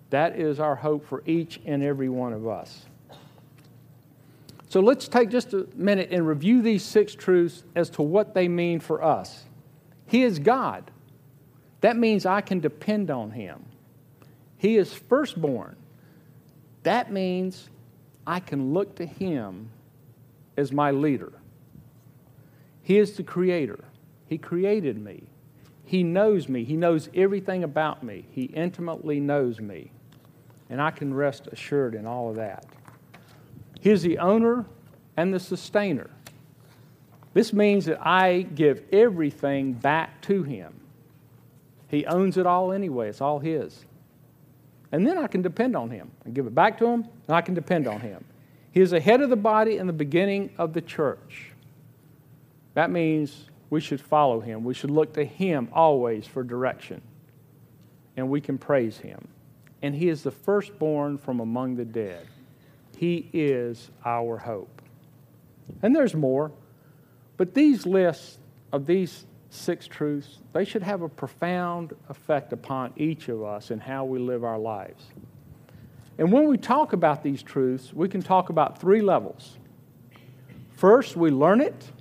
That 0.09 0.39
is 0.39 0.59
our 0.59 0.75
hope 0.75 1.05
for 1.05 1.23
each 1.25 1.59
and 1.65 1.83
every 1.83 2.09
one 2.09 2.33
of 2.33 2.47
us. 2.47 2.85
So 4.69 4.81
let's 4.81 5.07
take 5.07 5.29
just 5.29 5.53
a 5.53 5.67
minute 5.75 6.09
and 6.11 6.27
review 6.27 6.61
these 6.61 6.83
six 6.83 7.15
truths 7.15 7.63
as 7.75 7.89
to 7.91 8.01
what 8.01 8.33
they 8.33 8.47
mean 8.47 8.79
for 8.79 9.01
us. 9.01 9.45
He 10.05 10.23
is 10.23 10.39
God. 10.39 10.91
That 11.87 11.95
means 11.95 12.25
I 12.25 12.41
can 12.41 12.59
depend 12.59 13.09
on 13.09 13.31
Him. 13.31 13.63
He 14.57 14.75
is 14.75 14.93
firstborn. 14.93 15.77
That 16.83 17.13
means 17.13 17.69
I 18.27 18.41
can 18.41 18.73
look 18.73 18.95
to 18.95 19.05
Him 19.05 19.69
as 20.57 20.73
my 20.73 20.91
leader. 20.91 21.31
He 22.83 22.97
is 22.97 23.13
the 23.13 23.23
creator. 23.23 23.85
He 24.27 24.37
created 24.37 25.01
me. 25.01 25.23
He 25.85 26.03
knows 26.03 26.49
me. 26.49 26.65
He 26.65 26.75
knows 26.75 27.07
everything 27.15 27.63
about 27.63 28.03
me. 28.03 28.25
He 28.31 28.43
intimately 28.43 29.21
knows 29.21 29.61
me. 29.61 29.89
And 30.69 30.81
I 30.81 30.91
can 30.91 31.13
rest 31.13 31.47
assured 31.53 31.95
in 31.95 32.05
all 32.05 32.29
of 32.29 32.35
that. 32.35 32.65
He 33.79 33.91
is 33.91 34.01
the 34.01 34.17
owner 34.17 34.65
and 35.15 35.33
the 35.33 35.39
sustainer. 35.39 36.09
This 37.33 37.53
means 37.53 37.85
that 37.85 38.05
I 38.05 38.41
give 38.41 38.83
everything 38.91 39.71
back 39.71 40.21
to 40.23 40.43
Him. 40.43 40.81
He 41.87 42.05
owns 42.05 42.37
it 42.37 42.45
all 42.45 42.71
anyway, 42.71 43.09
it's 43.09 43.21
all 43.21 43.39
His. 43.39 43.85
And 44.91 45.05
then 45.05 45.17
I 45.17 45.27
can 45.27 45.41
depend 45.41 45.75
on 45.75 45.89
Him. 45.89 46.11
I 46.25 46.29
give 46.29 46.47
it 46.47 46.55
back 46.55 46.77
to 46.79 46.85
Him, 46.85 47.07
and 47.27 47.35
I 47.35 47.41
can 47.41 47.53
depend 47.53 47.87
on 47.87 47.99
Him. 47.99 48.23
He 48.71 48.81
is 48.81 48.91
the 48.91 48.99
head 48.99 49.21
of 49.21 49.29
the 49.29 49.35
body 49.35 49.77
and 49.77 49.87
the 49.87 49.93
beginning 49.93 50.51
of 50.57 50.73
the 50.73 50.81
church. 50.81 51.51
That 52.73 52.91
means 52.91 53.49
we 53.69 53.81
should 53.81 53.99
follow 53.99 54.39
Him. 54.39 54.63
We 54.63 54.73
should 54.73 54.91
look 54.91 55.13
to 55.13 55.25
Him 55.25 55.69
always 55.73 56.27
for 56.27 56.43
direction. 56.43 57.01
And 58.15 58.29
we 58.29 58.41
can 58.41 58.57
praise 58.57 58.97
Him. 58.97 59.27
And 59.81 59.95
He 59.95 60.09
is 60.09 60.23
the 60.23 60.31
firstborn 60.31 61.17
from 61.17 61.39
among 61.39 61.75
the 61.75 61.85
dead. 61.85 62.27
He 62.97 63.29
is 63.33 63.89
our 64.05 64.37
hope. 64.37 64.81
And 65.81 65.95
there's 65.95 66.15
more. 66.15 66.51
But 67.35 67.53
these 67.53 67.85
lists 67.85 68.37
of 68.71 68.85
these 68.85 69.25
six 69.49 69.87
truths, 69.87 70.39
they 70.53 70.65
should 70.65 70.83
have 70.83 71.01
a 71.01 71.09
profound 71.09 71.93
effect 72.09 72.53
upon 72.53 72.93
each 72.97 73.29
of 73.29 73.43
us 73.43 73.71
in 73.71 73.79
how 73.79 74.05
we 74.05 74.19
live 74.19 74.43
our 74.43 74.59
lives. 74.59 75.05
And 76.17 76.31
when 76.31 76.47
we 76.47 76.57
talk 76.57 76.93
about 76.93 77.23
these 77.23 77.43
truths, 77.43 77.93
we 77.93 78.09
can 78.09 78.21
talk 78.21 78.49
about 78.49 78.79
three 78.79 79.01
levels. 79.01 79.57
First, 80.71 81.15
we 81.15 81.29
learn 81.31 81.61
it, 81.61 81.91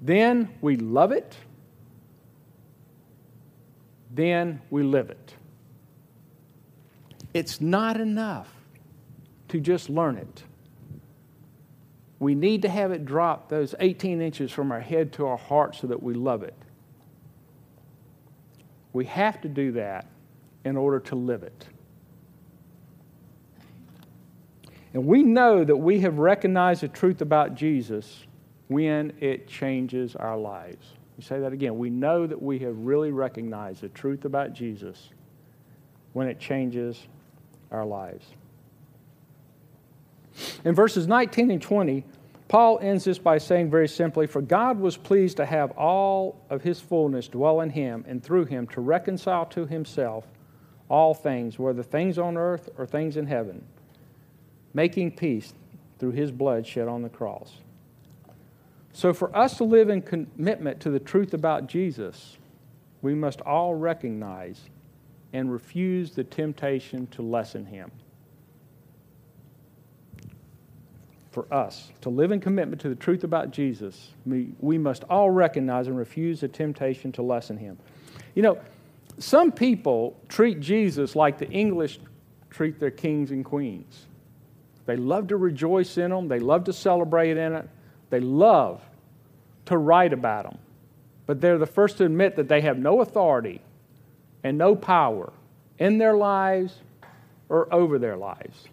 then 0.00 0.50
we 0.60 0.76
love 0.76 1.12
it, 1.12 1.36
then 4.10 4.60
we 4.70 4.82
live 4.82 5.10
it. 5.10 5.34
It's 7.32 7.60
not 7.60 8.00
enough 8.00 8.52
to 9.48 9.60
just 9.60 9.90
learn 9.90 10.16
it. 10.16 10.44
We 12.24 12.34
need 12.34 12.62
to 12.62 12.70
have 12.70 12.90
it 12.90 13.04
drop 13.04 13.50
those 13.50 13.74
18 13.80 14.22
inches 14.22 14.50
from 14.50 14.72
our 14.72 14.80
head 14.80 15.12
to 15.12 15.26
our 15.26 15.36
heart 15.36 15.76
so 15.76 15.88
that 15.88 16.02
we 16.02 16.14
love 16.14 16.42
it. 16.42 16.56
We 18.94 19.04
have 19.04 19.42
to 19.42 19.48
do 19.50 19.72
that 19.72 20.06
in 20.64 20.78
order 20.78 21.00
to 21.00 21.16
live 21.16 21.42
it. 21.42 21.66
And 24.94 25.04
we 25.04 25.22
know 25.22 25.64
that 25.64 25.76
we 25.76 26.00
have 26.00 26.18
recognized 26.18 26.80
the 26.80 26.88
truth 26.88 27.20
about 27.20 27.56
Jesus 27.56 28.24
when 28.68 29.12
it 29.20 29.46
changes 29.46 30.16
our 30.16 30.38
lives. 30.38 30.94
You 31.18 31.24
say 31.24 31.40
that 31.40 31.52
again. 31.52 31.76
We 31.76 31.90
know 31.90 32.26
that 32.26 32.40
we 32.40 32.58
have 32.60 32.74
really 32.78 33.10
recognized 33.10 33.82
the 33.82 33.90
truth 33.90 34.24
about 34.24 34.54
Jesus 34.54 35.10
when 36.14 36.26
it 36.28 36.40
changes 36.40 37.06
our 37.70 37.84
lives. 37.84 38.24
In 40.64 40.74
verses 40.74 41.06
19 41.06 41.50
and 41.50 41.62
20, 41.62 42.04
Paul 42.48 42.78
ends 42.80 43.04
this 43.04 43.18
by 43.18 43.38
saying 43.38 43.70
very 43.70 43.88
simply 43.88 44.26
For 44.26 44.42
God 44.42 44.78
was 44.78 44.96
pleased 44.96 45.36
to 45.38 45.46
have 45.46 45.70
all 45.72 46.40
of 46.50 46.62
his 46.62 46.80
fullness 46.80 47.28
dwell 47.28 47.60
in 47.60 47.70
him 47.70 48.04
and 48.06 48.22
through 48.22 48.44
him 48.46 48.66
to 48.68 48.80
reconcile 48.80 49.46
to 49.46 49.66
himself 49.66 50.26
all 50.88 51.14
things, 51.14 51.58
whether 51.58 51.82
things 51.82 52.18
on 52.18 52.36
earth 52.36 52.68
or 52.76 52.86
things 52.86 53.16
in 53.16 53.26
heaven, 53.26 53.64
making 54.74 55.12
peace 55.12 55.54
through 55.98 56.12
his 56.12 56.30
blood 56.30 56.66
shed 56.66 56.88
on 56.88 57.02
the 57.02 57.08
cross. 57.08 57.54
So, 58.92 59.12
for 59.12 59.34
us 59.36 59.56
to 59.56 59.64
live 59.64 59.88
in 59.88 60.02
commitment 60.02 60.80
to 60.80 60.90
the 60.90 61.00
truth 61.00 61.34
about 61.34 61.66
Jesus, 61.66 62.36
we 63.02 63.14
must 63.14 63.40
all 63.40 63.74
recognize 63.74 64.60
and 65.32 65.52
refuse 65.52 66.12
the 66.12 66.22
temptation 66.22 67.08
to 67.08 67.22
lessen 67.22 67.66
him. 67.66 67.90
For 71.34 71.52
us 71.52 71.90
to 72.02 72.10
live 72.10 72.30
in 72.30 72.38
commitment 72.38 72.80
to 72.82 72.88
the 72.88 72.94
truth 72.94 73.24
about 73.24 73.50
Jesus, 73.50 74.12
we, 74.24 74.52
we 74.60 74.78
must 74.78 75.02
all 75.10 75.30
recognize 75.30 75.88
and 75.88 75.98
refuse 75.98 76.40
the 76.40 76.46
temptation 76.46 77.10
to 77.10 77.22
lessen 77.22 77.56
him. 77.56 77.76
You 78.36 78.42
know, 78.42 78.58
some 79.18 79.50
people 79.50 80.16
treat 80.28 80.60
Jesus 80.60 81.16
like 81.16 81.38
the 81.38 81.50
English 81.50 81.98
treat 82.50 82.78
their 82.78 82.92
kings 82.92 83.32
and 83.32 83.44
queens. 83.44 84.06
They 84.86 84.94
love 84.94 85.26
to 85.28 85.36
rejoice 85.36 85.98
in 85.98 86.12
them, 86.12 86.28
they 86.28 86.38
love 86.38 86.62
to 86.64 86.72
celebrate 86.72 87.36
in 87.36 87.52
it, 87.52 87.68
they 88.10 88.20
love 88.20 88.80
to 89.66 89.76
write 89.76 90.12
about 90.12 90.44
them. 90.44 90.58
But 91.26 91.40
they're 91.40 91.58
the 91.58 91.66
first 91.66 91.98
to 91.98 92.04
admit 92.04 92.36
that 92.36 92.48
they 92.48 92.60
have 92.60 92.78
no 92.78 93.00
authority 93.00 93.60
and 94.44 94.56
no 94.56 94.76
power 94.76 95.32
in 95.80 95.98
their 95.98 96.14
lives 96.14 96.78
or 97.48 97.72
over 97.74 97.98
their 97.98 98.16
lives. 98.16 98.68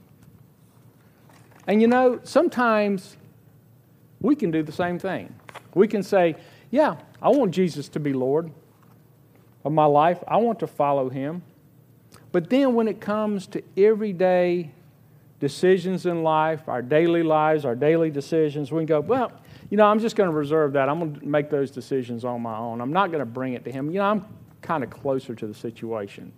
And 1.71 1.81
you 1.81 1.87
know, 1.87 2.19
sometimes 2.23 3.15
we 4.19 4.35
can 4.35 4.51
do 4.51 4.61
the 4.61 4.73
same 4.73 4.99
thing. 4.99 5.33
We 5.73 5.87
can 5.87 6.03
say, 6.03 6.35
Yeah, 6.69 6.97
I 7.21 7.29
want 7.29 7.51
Jesus 7.51 7.87
to 7.89 7.99
be 8.01 8.11
Lord 8.11 8.51
of 9.63 9.71
my 9.71 9.85
life. 9.85 10.21
I 10.27 10.35
want 10.35 10.59
to 10.59 10.67
follow 10.67 11.07
him. 11.07 11.43
But 12.33 12.49
then 12.49 12.75
when 12.75 12.89
it 12.89 12.99
comes 12.99 13.47
to 13.47 13.63
everyday 13.77 14.71
decisions 15.39 16.05
in 16.05 16.23
life, 16.23 16.67
our 16.67 16.81
daily 16.81 17.23
lives, 17.23 17.63
our 17.63 17.75
daily 17.75 18.09
decisions, 18.11 18.69
we 18.69 18.79
can 18.79 18.85
go, 18.85 18.99
well, 18.99 19.31
you 19.69 19.77
know, 19.77 19.85
I'm 19.85 20.01
just 20.01 20.17
going 20.17 20.29
to 20.29 20.35
reserve 20.35 20.73
that. 20.73 20.89
I'm 20.89 20.99
going 20.99 21.15
to 21.21 21.25
make 21.25 21.49
those 21.49 21.71
decisions 21.71 22.25
on 22.25 22.41
my 22.41 22.57
own. 22.57 22.81
I'm 22.81 22.91
not 22.91 23.11
going 23.11 23.19
to 23.19 23.25
bring 23.25 23.53
it 23.53 23.63
to 23.63 23.71
him. 23.71 23.91
You 23.91 23.99
know, 23.99 24.09
I'm 24.11 24.25
kind 24.61 24.83
of 24.83 24.89
closer 24.89 25.35
to 25.35 25.47
the 25.47 25.53
situation. 25.53 26.33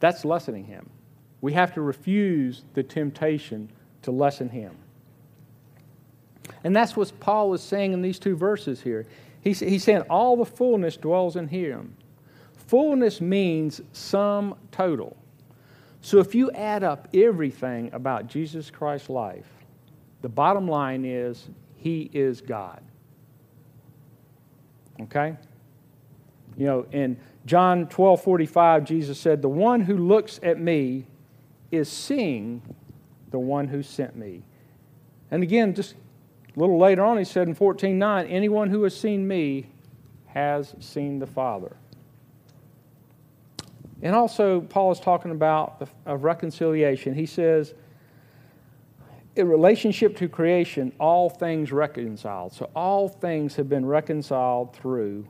That's 0.00 0.24
lessening 0.24 0.64
him. 0.64 0.88
We 1.46 1.52
have 1.52 1.74
to 1.74 1.80
refuse 1.80 2.64
the 2.74 2.82
temptation 2.82 3.70
to 4.02 4.10
lessen 4.10 4.48
him. 4.48 4.74
And 6.64 6.74
that's 6.74 6.96
what 6.96 7.12
Paul 7.20 7.54
is 7.54 7.62
saying 7.62 7.92
in 7.92 8.02
these 8.02 8.18
two 8.18 8.34
verses 8.34 8.82
here. 8.82 9.06
He's, 9.42 9.60
he's 9.60 9.84
saying 9.84 10.00
all 10.10 10.36
the 10.36 10.44
fullness 10.44 10.96
dwells 10.96 11.36
in 11.36 11.46
him. 11.46 11.94
Fullness 12.66 13.20
means 13.20 13.80
sum 13.92 14.56
total. 14.72 15.16
So 16.00 16.18
if 16.18 16.34
you 16.34 16.50
add 16.50 16.82
up 16.82 17.06
everything 17.14 17.90
about 17.92 18.26
Jesus 18.26 18.68
Christ's 18.68 19.08
life, 19.08 19.46
the 20.22 20.28
bottom 20.28 20.66
line 20.66 21.04
is 21.04 21.48
he 21.76 22.10
is 22.12 22.40
God. 22.40 22.82
Okay? 25.00 25.36
You 26.56 26.66
know, 26.66 26.86
in 26.90 27.16
John 27.44 27.86
12 27.86 28.20
45, 28.20 28.84
Jesus 28.84 29.20
said, 29.20 29.42
The 29.42 29.48
one 29.48 29.82
who 29.82 29.96
looks 29.96 30.40
at 30.42 30.58
me 30.58 31.06
is 31.76 31.88
seeing 31.88 32.62
the 33.30 33.38
one 33.38 33.68
who 33.68 33.82
sent 33.82 34.16
me. 34.16 34.42
And 35.30 35.42
again, 35.42 35.74
just 35.74 35.94
a 36.56 36.60
little 36.60 36.78
later 36.78 37.04
on, 37.04 37.18
he 37.18 37.24
said 37.24 37.48
in 37.48 37.54
14:9, 37.54 38.26
anyone 38.30 38.70
who 38.70 38.82
has 38.84 38.98
seen 38.98 39.26
me 39.26 39.66
has 40.26 40.74
seen 40.80 41.18
the 41.18 41.26
Father. 41.26 41.76
And 44.02 44.14
also, 44.14 44.60
Paul 44.60 44.92
is 44.92 45.00
talking 45.00 45.30
about 45.30 45.80
the, 45.80 45.88
of 46.04 46.24
reconciliation. 46.24 47.14
He 47.14 47.26
says, 47.26 47.74
in 49.36 49.48
relationship 49.48 50.16
to 50.16 50.28
creation, 50.28 50.92
all 50.98 51.28
things 51.28 51.72
reconciled. 51.72 52.52
So 52.52 52.70
all 52.74 53.08
things 53.08 53.56
have 53.56 53.68
been 53.68 53.84
reconciled 53.84 54.74
through 54.74 55.26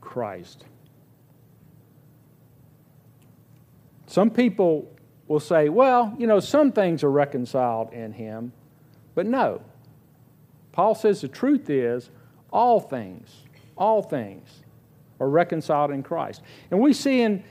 Christ. 0.00 0.64
Some 4.06 4.30
people 4.30 4.90
will 5.28 5.40
say, 5.40 5.68
well, 5.68 6.14
you 6.18 6.26
know, 6.26 6.40
some 6.40 6.72
things 6.72 7.04
are 7.04 7.10
reconciled 7.10 7.92
in 7.92 8.12
him, 8.12 8.52
but 9.14 9.26
no. 9.26 9.60
Paul 10.72 10.94
says 10.94 11.20
the 11.20 11.28
truth 11.28 11.70
is 11.70 12.10
all 12.50 12.80
things, 12.80 13.44
all 13.76 14.02
things 14.02 14.64
are 15.20 15.28
reconciled 15.28 15.90
in 15.90 16.02
Christ. 16.02 16.42
And 16.70 16.80
we 16.80 16.92
see 16.92 17.20
in 17.20 17.44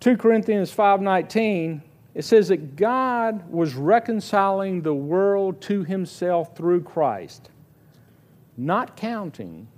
2 0.00 0.16
Corinthians 0.16 0.74
5:19 0.74 1.82
it 2.14 2.24
says 2.24 2.48
that 2.48 2.76
God 2.76 3.50
was 3.50 3.74
reconciling 3.74 4.82
the 4.82 4.94
world 4.94 5.62
to 5.62 5.82
himself 5.84 6.54
through 6.54 6.82
Christ, 6.82 7.48
not 8.56 8.96
counting 8.96 9.68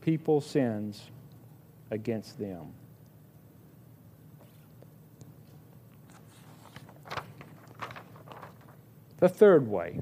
people's 0.00 0.44
sins 0.44 1.10
against 1.90 2.38
them. 2.38 2.72
The 9.18 9.28
third 9.28 9.66
way 9.68 10.00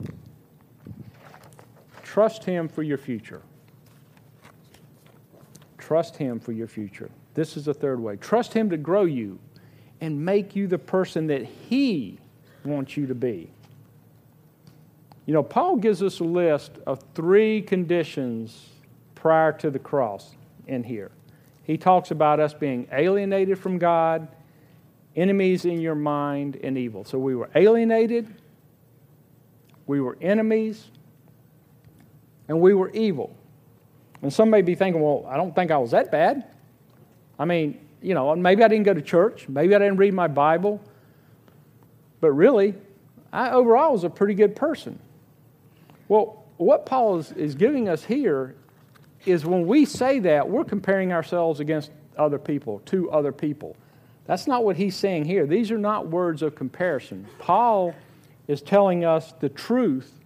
trust 2.03 2.45
Him 2.45 2.69
for 2.69 2.83
your 2.83 2.99
future. 2.99 3.43
Trust 5.79 6.17
Him 6.17 6.41
for 6.41 6.53
your 6.53 6.67
future. 6.67 7.11
This 7.35 7.57
is 7.57 7.67
the 7.67 7.75
third 7.75 8.01
way. 8.01 8.17
Trust 8.17 8.55
Him 8.55 8.71
to 8.71 8.77
grow 8.77 9.05
you 9.05 9.39
and 10.01 10.25
make 10.25 10.57
you 10.57 10.67
the 10.67 10.79
person 10.79 11.27
that 11.27 11.45
He 11.45 12.19
wants 12.65 12.97
you 12.97 13.07
to 13.07 13.15
be. 13.15 13.51
You 15.27 15.35
know, 15.35 15.43
Paul 15.43 15.77
gives 15.77 16.03
us 16.03 16.21
a 16.21 16.25
list 16.25 16.73
of 16.87 17.03
three 17.15 17.61
conditions 17.61 18.71
prior 19.15 19.53
to 19.53 19.71
the 19.71 19.79
cross 19.79 20.37
in 20.67 20.85
here. 20.85 21.11
He 21.65 21.77
talks 21.77 22.13
about 22.13 22.39
us 22.39 22.55
being 22.55 22.87
alienated 22.93 23.59
from 23.59 23.79
God, 23.79 24.29
enemies 25.17 25.65
in 25.65 25.81
your 25.81 25.97
mind, 25.97 26.57
and 26.63 26.79
evil. 26.79 27.05
So 27.05 27.19
we 27.19 27.35
were 27.35 27.51
alienated, 27.57 28.33
we 29.87 30.01
were 30.01 30.16
enemies, 30.20 30.90
and 32.49 32.61
we 32.61 32.75
were 32.75 32.90
evil. 32.90 33.35
And 34.22 34.33
some 34.33 34.51
may 34.51 34.62
be 34.62 34.75
thinking, 34.75 35.03
well, 35.03 35.27
I 35.29 35.37
don't 35.37 35.55
think 35.55 35.70
I 35.70 35.79
was 35.79 35.90
that 35.92 36.11
bad. 36.11 36.46
I 37.38 37.44
mean, 37.44 37.81
you 38.03 38.14
know, 38.14 38.35
maybe 38.35 38.62
I 38.62 38.68
didn't 38.68 38.85
go 38.85 38.94
to 38.94 39.03
church, 39.03 39.49
maybe 39.49 39.75
I 39.75 39.79
didn't 39.79 39.96
read 39.96 40.14
my 40.14 40.29
Bible, 40.29 40.81
but 42.20 42.33
really, 42.33 42.75
I 43.33 43.51
overall 43.51 43.92
was 43.92 44.05
a 44.05 44.11
pretty 44.11 44.35
good 44.35 44.57
person. 44.57 44.99
Well, 46.09 46.44
what 46.57 46.87
Paul 46.87 47.18
is, 47.18 47.33
is 47.33 47.55
giving 47.55 47.88
us 47.88 48.05
here 48.05 48.55
is 49.27 49.44
when 49.44 49.66
we 49.66 49.85
say 49.85 50.20
that, 50.20 50.49
we're 50.49 50.64
comparing 50.64 51.12
ourselves 51.12 51.61
against 51.61 51.90
other 52.16 52.38
people, 52.38 52.81
to 52.87 53.11
other 53.11 53.33
people. 53.33 53.77
That's 54.25 54.46
not 54.46 54.64
what 54.64 54.77
he's 54.77 54.96
saying 54.96 55.25
here. 55.25 55.46
These 55.46 55.70
are 55.70 55.79
not 55.79 56.09
words 56.09 56.42
of 56.42 56.55
comparison. 56.55 57.27
Paul 57.38 57.94
is 58.49 58.63
telling 58.63 59.05
us 59.05 59.33
the 59.41 59.49
truth 59.49 60.21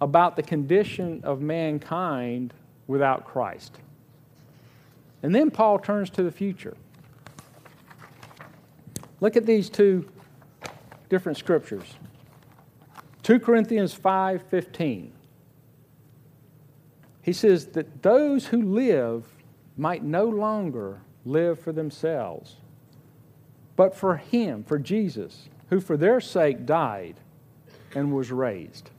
about 0.00 0.36
the 0.36 0.42
condition 0.42 1.20
of 1.24 1.40
mankind 1.40 2.52
without 2.86 3.24
Christ. 3.24 3.78
And 5.22 5.34
then 5.34 5.50
Paul 5.50 5.78
turns 5.78 6.10
to 6.10 6.22
the 6.22 6.30
future. 6.30 6.76
Look 9.20 9.36
at 9.36 9.46
these 9.46 9.70
two 9.70 10.06
different 11.08 11.38
scriptures. 11.38 11.94
2 13.22 13.40
Corinthians 13.40 13.94
5:15. 13.94 15.12
He 17.22 17.32
says 17.32 17.68
that 17.68 18.02
those 18.02 18.48
who 18.48 18.60
live 18.60 19.24
might 19.78 20.04
no 20.04 20.26
longer 20.26 21.00
live 21.24 21.58
for 21.58 21.72
themselves, 21.72 22.56
but 23.76 23.94
for 23.94 24.16
him, 24.16 24.62
for 24.62 24.78
Jesus, 24.78 25.48
who 25.70 25.80
for 25.80 25.96
their 25.96 26.20
sake 26.20 26.66
died 26.66 27.20
and 27.94 28.12
was 28.12 28.30
raised. 28.30 28.90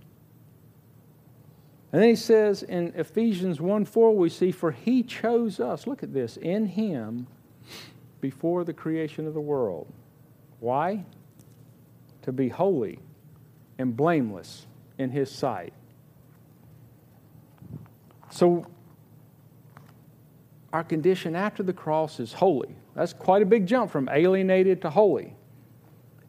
And 1.91 2.01
then 2.01 2.09
he 2.09 2.15
says 2.15 2.63
in 2.63 2.91
Ephesians 2.95 3.61
1 3.61 3.85
4, 3.85 4.15
we 4.15 4.29
see, 4.29 4.51
For 4.51 4.71
he 4.71 5.01
chose 5.03 5.59
us, 5.59 5.87
look 5.87 6.03
at 6.03 6.13
this, 6.13 6.37
in 6.37 6.65
him 6.65 7.27
before 8.19 8.63
the 8.63 8.73
creation 8.73 9.27
of 9.27 9.33
the 9.33 9.39
world. 9.39 9.87
Why? 10.59 11.05
To 12.23 12.31
be 12.31 12.49
holy 12.49 12.99
and 13.77 13.95
blameless 13.95 14.65
in 14.97 15.11
his 15.11 15.31
sight. 15.31 15.73
So, 18.29 18.65
our 20.73 20.83
condition 20.83 21.35
after 21.35 21.63
the 21.63 21.71
cross 21.71 22.19
is 22.19 22.33
holy. 22.33 22.75
That's 22.95 23.13
quite 23.13 23.41
a 23.41 23.45
big 23.45 23.65
jump 23.65 23.91
from 23.91 24.09
alienated 24.09 24.81
to 24.81 24.89
holy. 24.89 25.33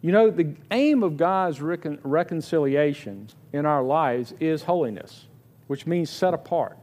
You 0.07 0.12
know, 0.12 0.31
the 0.31 0.55
aim 0.71 1.03
of 1.03 1.16
God's 1.16 1.61
recon- 1.61 1.99
reconciliation 2.05 3.27
in 3.53 3.66
our 3.66 3.83
lives 3.83 4.35
is 4.38 4.62
holiness, 4.62 5.27
which 5.66 5.85
means 5.85 6.11
set 6.11 6.33
apart, 6.33 6.79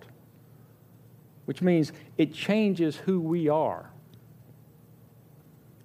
which 1.45 1.61
means 1.61 1.93
it 2.17 2.33
changes 2.33 2.97
who 2.97 3.21
we 3.21 3.47
are. 3.47 3.89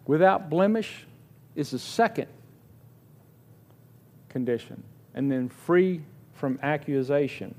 Without 0.04 0.50
blemish 0.50 1.06
is 1.54 1.70
the 1.70 1.78
second 1.78 2.26
condition, 4.28 4.82
and 5.14 5.30
then 5.30 5.48
free 5.48 6.00
from 6.32 6.58
accusation 6.60 7.54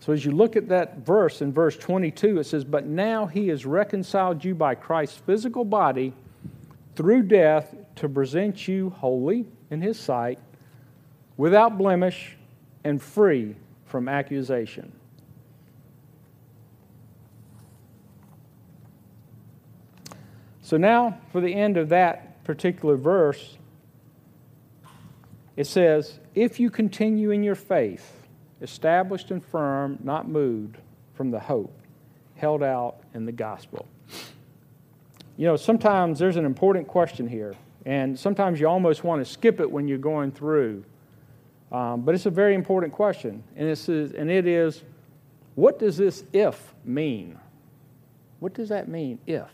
So 0.00 0.14
as 0.14 0.24
you 0.24 0.30
look 0.30 0.56
at 0.56 0.68
that 0.68 0.98
verse 0.98 1.42
in 1.42 1.52
verse 1.52 1.76
22, 1.76 2.38
it 2.38 2.44
says, 2.44 2.64
But 2.64 2.86
now 2.86 3.26
he 3.26 3.48
has 3.48 3.66
reconciled 3.66 4.42
you 4.44 4.54
by 4.54 4.74
Christ's 4.74 5.18
physical 5.18 5.64
body 5.64 6.14
through 6.96 7.24
death 7.24 7.74
to 7.96 8.08
present 8.08 8.66
you 8.66 8.90
holy 8.90 9.46
in 9.70 9.82
his 9.82 10.00
sight, 10.00 10.38
without 11.36 11.76
blemish, 11.76 12.36
and 12.82 13.00
free 13.00 13.54
from 13.84 14.08
accusation. 14.08 14.90
So 20.62 20.78
now, 20.78 21.18
for 21.30 21.42
the 21.42 21.52
end 21.52 21.76
of 21.76 21.90
that 21.90 22.42
particular 22.44 22.96
verse, 22.96 23.58
it 25.56 25.66
says, 25.66 26.20
If 26.34 26.58
you 26.58 26.70
continue 26.70 27.32
in 27.32 27.42
your 27.42 27.54
faith, 27.54 28.19
established 28.60 29.30
and 29.30 29.44
firm, 29.44 29.98
not 30.02 30.28
moved 30.28 30.76
from 31.14 31.30
the 31.30 31.40
hope 31.40 31.76
held 32.40 32.62
out 32.62 32.96
in 33.12 33.26
the 33.26 33.32
gospel. 33.32 33.86
You 35.36 35.46
know, 35.46 35.56
sometimes 35.56 36.18
there's 36.18 36.36
an 36.36 36.46
important 36.46 36.88
question 36.88 37.28
here, 37.28 37.54
and 37.84 38.18
sometimes 38.18 38.58
you 38.58 38.66
almost 38.66 39.04
want 39.04 39.24
to 39.24 39.30
skip 39.30 39.60
it 39.60 39.70
when 39.70 39.86
you're 39.86 39.98
going 39.98 40.32
through. 40.32 40.84
Um, 41.70 42.00
but 42.00 42.14
it's 42.14 42.26
a 42.26 42.30
very 42.30 42.54
important 42.54 42.92
question, 42.92 43.44
and, 43.56 43.68
and 43.68 44.30
it 44.30 44.46
is 44.46 44.82
what 45.54 45.78
does 45.78 45.96
this 45.98 46.24
if 46.32 46.74
mean? 46.84 47.38
What 48.38 48.54
does 48.54 48.70
that 48.70 48.88
mean, 48.88 49.18
if? 49.26 49.50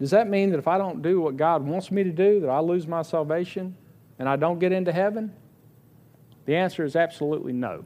Does 0.00 0.10
that 0.10 0.28
mean 0.28 0.50
that 0.50 0.58
if 0.58 0.66
I 0.66 0.76
don't 0.76 1.00
do 1.00 1.20
what 1.20 1.36
God 1.36 1.62
wants 1.62 1.90
me 1.90 2.02
to 2.02 2.10
do, 2.10 2.40
that 2.40 2.50
I 2.50 2.58
lose 2.58 2.86
my 2.86 3.02
salvation 3.02 3.76
and 4.18 4.28
I 4.28 4.36
don't 4.36 4.58
get 4.58 4.72
into 4.72 4.92
heaven? 4.92 5.32
The 6.44 6.56
answer 6.56 6.84
is 6.84 6.96
absolutely 6.96 7.52
no. 7.52 7.84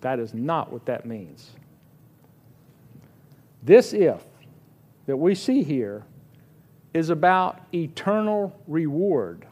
That 0.00 0.18
is 0.18 0.32
not 0.34 0.72
what 0.72 0.86
that 0.86 1.04
means. 1.04 1.50
This 3.62 3.92
if 3.92 4.22
that 5.06 5.16
we 5.16 5.34
see 5.34 5.62
here 5.62 6.04
is 6.94 7.10
about 7.10 7.60
eternal 7.74 8.58
reward. 8.66 9.46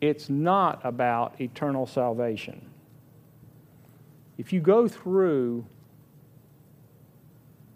It's 0.00 0.28
not 0.28 0.80
about 0.84 1.40
eternal 1.40 1.86
salvation. 1.86 2.68
If 4.38 4.52
you 4.52 4.60
go 4.60 4.88
through 4.88 5.64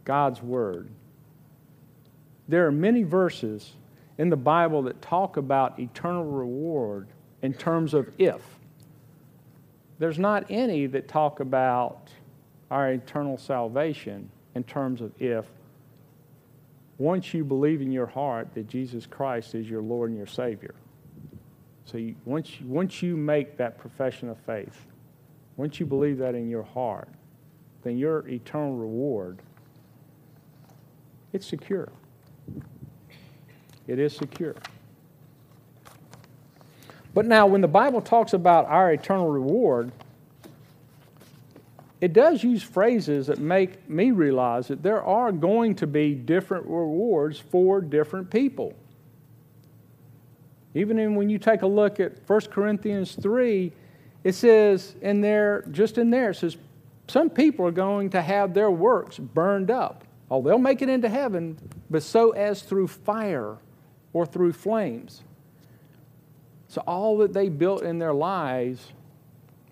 God's 0.04 0.42
Word, 0.42 0.88
there 2.48 2.66
are 2.66 2.72
many 2.72 3.02
verses 3.02 3.72
in 4.18 4.30
the 4.30 4.36
Bible 4.36 4.82
that 4.82 5.02
talk 5.02 5.36
about 5.36 5.78
eternal 5.78 6.24
reward 6.24 7.08
in 7.42 7.52
terms 7.52 7.92
of 7.94 8.10
if 8.18 8.55
there's 9.98 10.18
not 10.18 10.44
any 10.50 10.86
that 10.86 11.08
talk 11.08 11.40
about 11.40 12.10
our 12.70 12.92
eternal 12.92 13.38
salvation 13.38 14.30
in 14.54 14.64
terms 14.64 15.00
of 15.00 15.12
if 15.20 15.46
once 16.98 17.34
you 17.34 17.44
believe 17.44 17.80
in 17.80 17.92
your 17.92 18.06
heart 18.06 18.48
that 18.54 18.66
Jesus 18.68 19.06
Christ 19.06 19.54
is 19.54 19.68
your 19.68 19.82
Lord 19.82 20.10
and 20.10 20.18
your 20.18 20.26
Savior. 20.26 20.74
So 21.84 21.98
you, 21.98 22.16
once, 22.24 22.60
you, 22.60 22.66
once 22.66 23.02
you 23.02 23.16
make 23.16 23.56
that 23.58 23.78
profession 23.78 24.28
of 24.28 24.38
faith, 24.38 24.86
once 25.56 25.78
you 25.78 25.86
believe 25.86 26.18
that 26.18 26.34
in 26.34 26.48
your 26.48 26.62
heart, 26.62 27.08
then 27.82 27.96
your 27.96 28.26
eternal 28.28 28.74
reward, 28.74 29.40
it's 31.32 31.46
secure. 31.46 31.88
It 33.86 33.98
is 33.98 34.16
secure. 34.16 34.56
But 37.16 37.24
now, 37.24 37.46
when 37.46 37.62
the 37.62 37.66
Bible 37.66 38.02
talks 38.02 38.34
about 38.34 38.66
our 38.66 38.92
eternal 38.92 39.30
reward, 39.30 39.90
it 41.98 42.12
does 42.12 42.44
use 42.44 42.62
phrases 42.62 43.28
that 43.28 43.38
make 43.38 43.88
me 43.88 44.10
realize 44.10 44.68
that 44.68 44.82
there 44.82 45.02
are 45.02 45.32
going 45.32 45.76
to 45.76 45.86
be 45.86 46.14
different 46.14 46.66
rewards 46.66 47.38
for 47.38 47.80
different 47.80 48.30
people. 48.30 48.74
Even 50.74 50.98
in, 50.98 51.14
when 51.14 51.30
you 51.30 51.38
take 51.38 51.62
a 51.62 51.66
look 51.66 52.00
at 52.00 52.18
1 52.26 52.40
Corinthians 52.50 53.14
3, 53.14 53.72
it 54.22 54.34
says 54.34 54.94
in 55.00 55.22
there, 55.22 55.64
just 55.70 55.96
in 55.96 56.10
there, 56.10 56.32
it 56.32 56.34
says, 56.34 56.58
some 57.08 57.30
people 57.30 57.66
are 57.66 57.70
going 57.70 58.10
to 58.10 58.20
have 58.20 58.52
their 58.52 58.70
works 58.70 59.18
burned 59.18 59.70
up. 59.70 60.04
Oh, 60.30 60.42
they'll 60.42 60.58
make 60.58 60.82
it 60.82 60.90
into 60.90 61.08
heaven, 61.08 61.56
but 61.88 62.02
so 62.02 62.32
as 62.32 62.60
through 62.60 62.88
fire 62.88 63.56
or 64.12 64.26
through 64.26 64.52
flames. 64.52 65.22
So 66.68 66.82
all 66.86 67.18
that 67.18 67.32
they 67.32 67.48
built 67.48 67.82
in 67.82 67.98
their 67.98 68.14
lives 68.14 68.92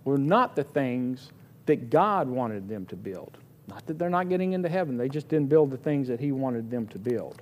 were 0.04 0.18
not 0.18 0.54
the 0.54 0.64
things 0.64 1.30
that 1.66 1.90
God 1.90 2.28
wanted 2.28 2.68
them 2.68 2.86
to 2.86 2.96
build. 2.96 3.38
Not 3.66 3.86
that 3.86 3.98
they're 3.98 4.10
not 4.10 4.28
getting 4.28 4.52
into 4.52 4.68
heaven, 4.68 4.96
they 4.96 5.08
just 5.08 5.28
didn't 5.28 5.48
build 5.48 5.70
the 5.70 5.76
things 5.76 6.08
that 6.08 6.20
He 6.20 6.32
wanted 6.32 6.70
them 6.70 6.86
to 6.88 6.98
build. 6.98 7.40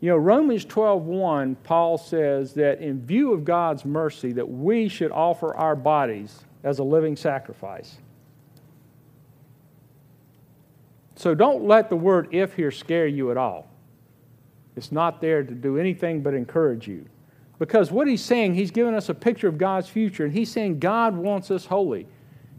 You 0.00 0.10
know, 0.10 0.16
Romans 0.16 0.64
12:1, 0.66 1.56
Paul 1.62 1.96
says 1.96 2.54
that 2.54 2.80
in 2.80 3.00
view 3.00 3.32
of 3.32 3.44
God's 3.44 3.84
mercy, 3.84 4.32
that 4.32 4.48
we 4.48 4.88
should 4.88 5.12
offer 5.12 5.54
our 5.54 5.76
bodies 5.76 6.44
as 6.64 6.80
a 6.80 6.84
living 6.84 7.16
sacrifice. 7.16 7.98
So 11.14 11.34
don't 11.34 11.64
let 11.64 11.88
the 11.88 11.96
word 11.96 12.28
if 12.32 12.54
here 12.54 12.72
scare 12.72 13.06
you 13.06 13.30
at 13.30 13.36
all. 13.36 13.68
It's 14.74 14.90
not 14.90 15.20
there 15.20 15.44
to 15.44 15.54
do 15.54 15.78
anything 15.78 16.20
but 16.20 16.34
encourage 16.34 16.88
you. 16.88 17.06
Because 17.62 17.92
what 17.92 18.08
he's 18.08 18.24
saying, 18.24 18.56
he's 18.56 18.72
giving 18.72 18.92
us 18.92 19.08
a 19.08 19.14
picture 19.14 19.46
of 19.46 19.56
God's 19.56 19.88
future, 19.88 20.24
and 20.24 20.32
he's 20.32 20.50
saying 20.50 20.80
God 20.80 21.14
wants 21.16 21.48
us 21.48 21.64
holy. 21.64 22.08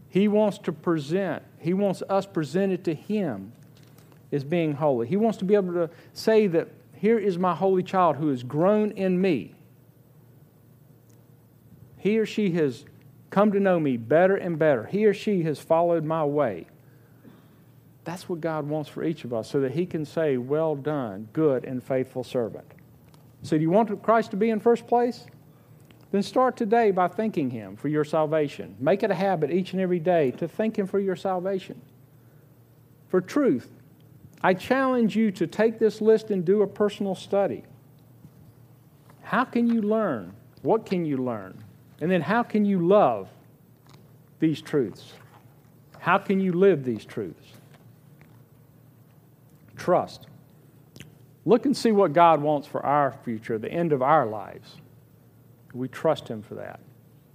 He 0.08 0.30
wants 0.30 0.60
to 0.60 0.72
present, 0.72 1.44
he 1.60 1.74
wants 1.74 2.02
us 2.08 2.26
presented 2.26 2.86
to 2.86 2.94
him 2.94 3.52
as 4.32 4.46
being 4.46 4.72
holy. 4.72 5.06
He 5.06 5.18
wants 5.18 5.38
to 5.40 5.44
be 5.44 5.56
able 5.56 5.74
to 5.74 5.90
say 6.14 6.48
that 6.48 6.70
here 6.96 7.20
is 7.20 7.38
my 7.38 7.54
holy 7.54 7.84
child 7.84 8.16
who 8.16 8.30
has 8.30 8.44
grown 8.44 8.92
in 8.92 9.20
me. 9.20 9.56
He 11.98 12.18
or 12.18 12.26
she 12.26 12.52
has 12.52 12.86
come 13.30 13.52
to 13.52 13.60
know 13.60 13.82
me 13.82 13.98
better 13.98 14.38
and 14.38 14.58
better. 14.58 14.86
He 14.86 15.06
or 15.06 15.14
she 15.14 15.44
has 15.44 15.60
followed 15.60 16.06
my 16.06 16.24
way. 16.24 16.66
That's 18.06 18.30
what 18.30 18.40
God 18.40 18.70
wants 18.70 18.90
for 18.90 19.04
each 19.04 19.26
of 19.26 19.34
us 19.34 19.50
so 19.50 19.60
that 19.60 19.74
He 19.74 19.86
can 19.86 20.06
say, 20.06 20.38
Well 20.38 20.78
done, 20.78 21.28
good 21.34 21.66
and 21.66 21.84
faithful 21.84 22.24
servant. 22.24 22.72
So, 23.44 23.58
do 23.58 23.62
you 23.62 23.70
want 23.70 24.02
Christ 24.02 24.32
to 24.32 24.38
be 24.38 24.50
in 24.50 24.60
first 24.60 24.88
place? 24.88 25.26
Then 26.12 26.24
start 26.24 26.56
today 26.56 26.92
by 26.92 27.08
thanking 27.08 27.50
Him 27.50 27.76
for 27.76 27.90
your 27.90 28.06
salvation. 28.06 28.76
Make 28.80 29.04
it 29.04 29.12
a 29.12 29.16
habit 29.16 29.52
each 29.52 29.74
and 29.74 29.82
every 29.82 30.00
day 30.00 30.32
to 30.32 30.48
thank 30.48 30.78
Him 30.78 30.88
for 30.88 31.00
your 31.00 31.16
salvation. 31.16 31.82
For 33.10 33.20
truth, 33.20 33.70
I 34.42 34.54
challenge 34.54 35.16
you 35.16 35.32
to 35.32 35.48
take 35.48 35.80
this 35.80 36.02
list 36.02 36.32
and 36.32 36.46
do 36.46 36.62
a 36.62 36.68
personal 36.68 37.16
study. 37.16 37.64
How 39.24 39.44
can 39.44 39.68
you 39.68 39.82
learn? 39.82 40.34
What 40.62 40.86
can 40.86 41.06
you 41.06 41.18
learn? 41.18 41.64
And 42.00 42.12
then 42.12 42.22
how 42.22 42.44
can 42.44 42.66
you 42.66 42.86
love 42.86 43.30
these 44.40 44.62
truths? 44.62 45.14
How 46.00 46.18
can 46.18 46.40
you 46.40 46.54
live 46.54 46.84
these 46.84 47.06
truths? 47.06 47.48
Trust. 49.76 50.28
Look 51.46 51.66
and 51.66 51.76
see 51.76 51.92
what 51.92 52.14
God 52.14 52.42
wants 52.42 52.68
for 52.68 52.86
our 52.86 53.12
future, 53.12 53.58
the 53.58 53.72
end 53.72 53.92
of 53.92 54.02
our 54.02 54.26
lives. 54.26 54.76
We 55.74 55.88
trust 55.88 56.28
Him 56.28 56.42
for 56.42 56.56
that 56.56 56.80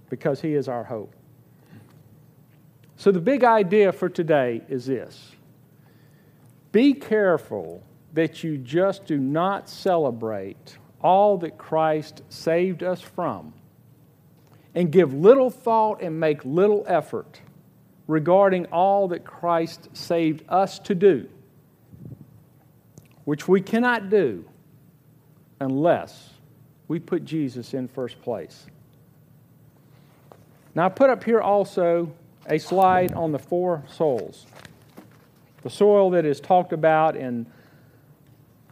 because 0.09 0.41
He 0.41 0.53
is 0.53 0.67
our 0.67 0.83
hope. 0.83 1.15
So, 2.95 3.11
the 3.11 3.21
big 3.21 3.43
idea 3.43 3.91
for 3.91 4.09
today 4.09 4.61
is 4.67 4.85
this 4.87 5.35
be 6.71 6.93
careful 6.93 7.83
that 8.13 8.43
you 8.43 8.57
just 8.57 9.05
do 9.05 9.17
not 9.17 9.69
celebrate 9.69 10.77
all 11.01 11.37
that 11.37 11.57
Christ 11.57 12.23
saved 12.29 12.83
us 12.83 13.01
from 13.01 13.53
and 14.75 14.91
give 14.91 15.13
little 15.13 15.49
thought 15.49 16.01
and 16.01 16.19
make 16.19 16.43
little 16.43 16.83
effort 16.87 17.41
regarding 18.07 18.65
all 18.67 19.07
that 19.09 19.23
Christ 19.23 19.89
saved 19.93 20.43
us 20.49 20.79
to 20.79 20.95
do 20.95 21.29
which 23.29 23.47
we 23.47 23.61
cannot 23.61 24.09
do 24.09 24.43
unless 25.59 26.31
we 26.87 26.97
put 26.97 27.23
Jesus 27.23 27.75
in 27.75 27.87
first 27.87 28.19
place. 28.23 28.65
Now, 30.73 30.87
I 30.87 30.89
put 30.89 31.11
up 31.11 31.23
here 31.23 31.39
also 31.39 32.11
a 32.47 32.57
slide 32.57 33.13
on 33.13 33.31
the 33.31 33.37
four 33.37 33.83
soils. 33.87 34.47
The 35.61 35.69
soil 35.69 36.09
that 36.09 36.25
is 36.25 36.39
talked 36.39 36.73
about 36.73 37.15
in 37.15 37.45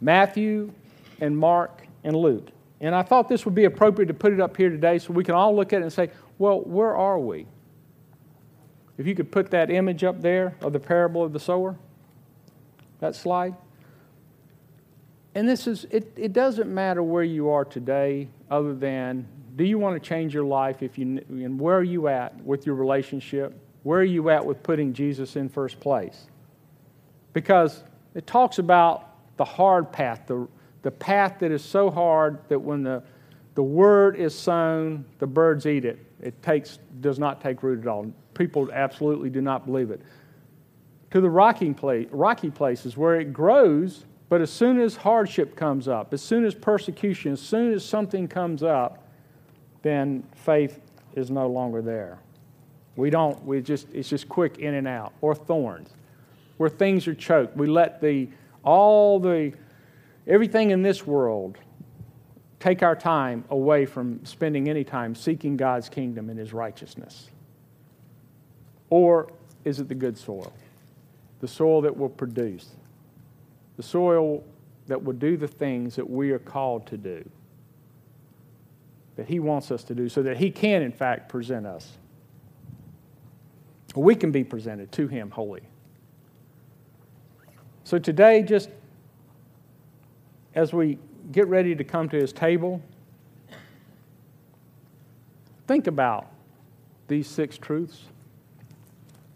Matthew 0.01 0.73
and 1.21 1.37
Mark 1.37 1.85
and 2.03 2.15
Luke. 2.15 2.47
And 2.81 2.95
I 2.95 3.03
thought 3.03 3.29
this 3.29 3.45
would 3.45 3.53
be 3.53 3.65
appropriate 3.65 4.07
to 4.07 4.15
put 4.15 4.33
it 4.33 4.41
up 4.41 4.57
here 4.57 4.71
today 4.71 4.97
so 4.97 5.13
we 5.13 5.23
can 5.23 5.35
all 5.35 5.55
look 5.55 5.71
at 5.71 5.81
it 5.81 5.83
and 5.83 5.93
say, 5.93 6.09
well, 6.39 6.61
where 6.61 6.95
are 6.95 7.19
we? 7.19 7.45
If 8.97 9.05
you 9.05 9.13
could 9.13 9.31
put 9.31 9.51
that 9.51 9.69
image 9.69 10.03
up 10.03 10.19
there 10.19 10.55
of 10.61 10.73
the 10.73 10.79
parable 10.79 11.23
of 11.23 11.31
the 11.31 11.39
sower, 11.39 11.77
that 13.01 13.15
slide. 13.15 13.53
And 15.37 15.47
this 15.47 15.67
is, 15.67 15.85
it, 15.91 16.11
it 16.15 16.33
doesn't 16.33 16.67
matter 16.67 17.03
where 17.03 17.23
you 17.23 17.49
are 17.49 17.63
today, 17.63 18.27
other 18.49 18.73
than 18.73 19.27
do 19.55 19.63
you 19.63 19.77
want 19.77 20.01
to 20.01 20.09
change 20.09 20.33
your 20.33 20.43
life 20.43 20.81
if 20.81 20.97
you, 20.97 21.23
and 21.29 21.59
where 21.59 21.77
are 21.77 21.83
you 21.83 22.07
at 22.07 22.43
with 22.43 22.65
your 22.65 22.73
relationship? 22.73 23.53
Where 23.83 23.99
are 23.99 24.03
you 24.03 24.31
at 24.31 24.43
with 24.43 24.63
putting 24.63 24.93
Jesus 24.93 25.35
in 25.35 25.47
first 25.47 25.79
place? 25.79 26.25
Because 27.33 27.83
it 28.15 28.25
talks 28.25 28.57
about 28.57 29.37
the 29.37 29.45
hard 29.45 29.91
path, 29.91 30.23
the, 30.25 30.47
the 30.81 30.89
path 30.89 31.35
that 31.37 31.51
is 31.51 31.63
so 31.63 31.91
hard 31.91 32.39
that 32.49 32.57
when 32.57 32.81
the, 32.81 33.03
the 33.53 33.61
word 33.61 34.15
is 34.15 34.33
sown, 34.33 35.05
the 35.19 35.27
birds 35.27 35.67
eat 35.67 35.85
it. 35.85 36.03
It 36.19 36.41
takes, 36.41 36.79
does 36.99 37.19
not 37.19 37.41
take 37.41 37.61
root 37.61 37.79
at 37.81 37.87
all. 37.87 38.11
People 38.33 38.71
absolutely 38.73 39.29
do 39.29 39.41
not 39.41 39.67
believe 39.67 39.91
it. 39.91 40.01
To 41.11 41.21
the 41.21 41.29
rocky, 41.29 41.75
place, 41.75 42.07
rocky 42.09 42.49
places 42.49 42.97
where 42.97 43.19
it 43.19 43.31
grows, 43.33 44.05
but 44.29 44.41
as 44.41 44.51
soon 44.51 44.79
as 44.79 44.95
hardship 44.97 45.55
comes 45.55 45.87
up, 45.87 46.13
as 46.13 46.21
soon 46.21 46.45
as 46.45 46.53
persecution, 46.53 47.31
as 47.33 47.41
soon 47.41 47.73
as 47.73 47.85
something 47.85 48.27
comes 48.27 48.61
up, 48.61 49.07
then 49.83 50.23
faith 50.35 50.79
is 51.15 51.31
no 51.31 51.47
longer 51.47 51.81
there. 51.81 52.19
We 52.97 53.09
don't, 53.09 53.43
we 53.45 53.61
just, 53.61 53.87
it's 53.93 54.09
just 54.09 54.27
quick 54.27 54.57
in 54.57 54.73
and 54.73 54.87
out. 54.87 55.13
Or 55.21 55.33
thorns, 55.33 55.89
where 56.57 56.69
things 56.69 57.07
are 57.07 57.15
choked. 57.15 57.55
We 57.55 57.67
let 57.67 58.01
the, 58.01 58.27
all 58.63 59.19
the, 59.19 59.53
everything 60.25 60.71
in 60.71 60.81
this 60.81 61.05
world 61.07 61.57
take 62.59 62.83
our 62.83 62.95
time 62.95 63.45
away 63.49 63.85
from 63.85 64.25
spending 64.25 64.67
any 64.67 64.83
time 64.83 65.15
seeking 65.15 65.55
God's 65.55 65.89
kingdom 65.89 66.29
and 66.29 66.37
His 66.37 66.53
righteousness. 66.53 67.29
Or 68.89 69.31
is 69.63 69.79
it 69.79 69.87
the 69.87 69.95
good 69.95 70.17
soil? 70.17 70.51
The 71.39 71.47
soil 71.47 71.81
that 71.81 71.95
will 71.95 72.09
produce 72.09 72.71
the 73.77 73.83
soil 73.83 74.43
that 74.87 75.03
will 75.03 75.13
do 75.13 75.37
the 75.37 75.47
things 75.47 75.95
that 75.95 76.09
we 76.09 76.31
are 76.31 76.39
called 76.39 76.87
to 76.87 76.97
do, 76.97 77.27
that 79.15 79.27
He 79.27 79.39
wants 79.39 79.71
us 79.71 79.83
to 79.85 79.95
do, 79.95 80.09
so 80.09 80.23
that 80.23 80.37
He 80.37 80.49
can, 80.49 80.81
in 80.81 80.91
fact, 80.91 81.29
present 81.29 81.65
us. 81.65 81.97
We 83.95 84.15
can 84.15 84.31
be 84.31 84.43
presented 84.43 84.91
to 84.93 85.07
Him 85.07 85.31
holy. 85.31 85.63
So 87.83 87.99
today, 87.99 88.43
just 88.43 88.69
as 90.55 90.73
we 90.73 90.97
get 91.31 91.47
ready 91.47 91.75
to 91.75 91.83
come 91.83 92.09
to 92.09 92.17
His 92.17 92.33
table, 92.33 92.81
think 95.67 95.87
about 95.87 96.31
these 97.07 97.27
six 97.27 97.57
truths. 97.57 98.03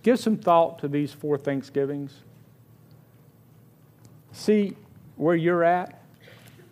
Give 0.03 0.19
some 0.19 0.37
thought 0.37 0.79
to 0.79 0.87
these 0.87 1.13
four 1.13 1.37
Thanksgivings 1.37 2.23
see 4.31 4.75
where 5.15 5.35
you're 5.35 5.63
at 5.63 6.01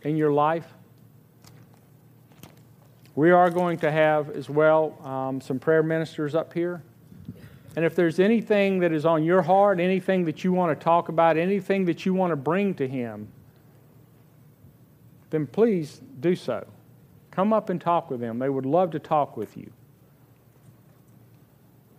in 0.04 0.18
your 0.18 0.32
life. 0.32 0.68
We 3.16 3.32
are 3.32 3.50
going 3.50 3.80
to 3.80 3.92
have 3.92 4.30
as 4.30 4.50
well 4.50 4.98
um, 5.04 5.42
some 5.42 5.60
prayer 5.60 5.84
ministers 5.84 6.36
up 6.36 6.54
here. 6.54 6.82
And 7.76 7.86
if 7.86 7.96
there's 7.96 8.20
anything 8.20 8.80
that 8.80 8.92
is 8.92 9.06
on 9.06 9.24
your 9.24 9.42
heart, 9.42 9.80
anything 9.80 10.26
that 10.26 10.44
you 10.44 10.52
want 10.54 10.78
to 10.78 10.84
talk 10.84 11.10
about, 11.10 11.38
anything 11.38 11.86
that 11.86 12.06
you 12.06 12.14
want 12.14 12.32
to 12.32 12.36
bring 12.36 12.74
to 12.76 12.88
Him, 12.88 13.28
then 15.30 15.46
please 15.46 16.02
do 16.20 16.36
so. 16.36 16.66
Come 17.32 17.54
up 17.54 17.70
and 17.70 17.80
talk 17.80 18.10
with 18.10 18.20
them. 18.20 18.40
They 18.40 18.50
would 18.50 18.66
love 18.66 18.92
to 18.92 19.00
talk 19.00 19.38
with 19.38 19.56
you. 19.56 19.72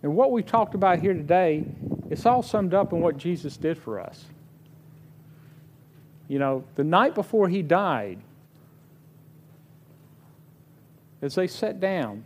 And 0.03 0.15
what 0.15 0.31
we've 0.31 0.45
talked 0.45 0.75
about 0.75 0.99
here 0.99 1.13
today, 1.13 1.63
it's 2.09 2.25
all 2.25 2.43
summed 2.43 2.73
up 2.73 2.91
in 2.91 2.99
what 2.99 3.17
Jesus 3.17 3.57
did 3.57 3.77
for 3.77 3.99
us. 3.99 4.25
You 6.31 6.39
know, 6.39 6.63
the 6.75 6.85
night 6.85 7.13
before 7.13 7.49
he 7.49 7.61
died, 7.61 8.17
as 11.21 11.35
they 11.35 11.45
sat 11.45 11.81
down, 11.81 12.23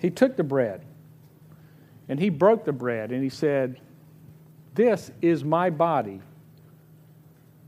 he 0.00 0.10
took 0.10 0.36
the 0.36 0.42
bread 0.42 0.84
and 2.08 2.18
he 2.18 2.28
broke 2.28 2.64
the 2.64 2.72
bread 2.72 3.12
and 3.12 3.22
he 3.22 3.28
said, 3.28 3.78
This 4.74 5.12
is 5.22 5.44
my 5.44 5.70
body 5.70 6.20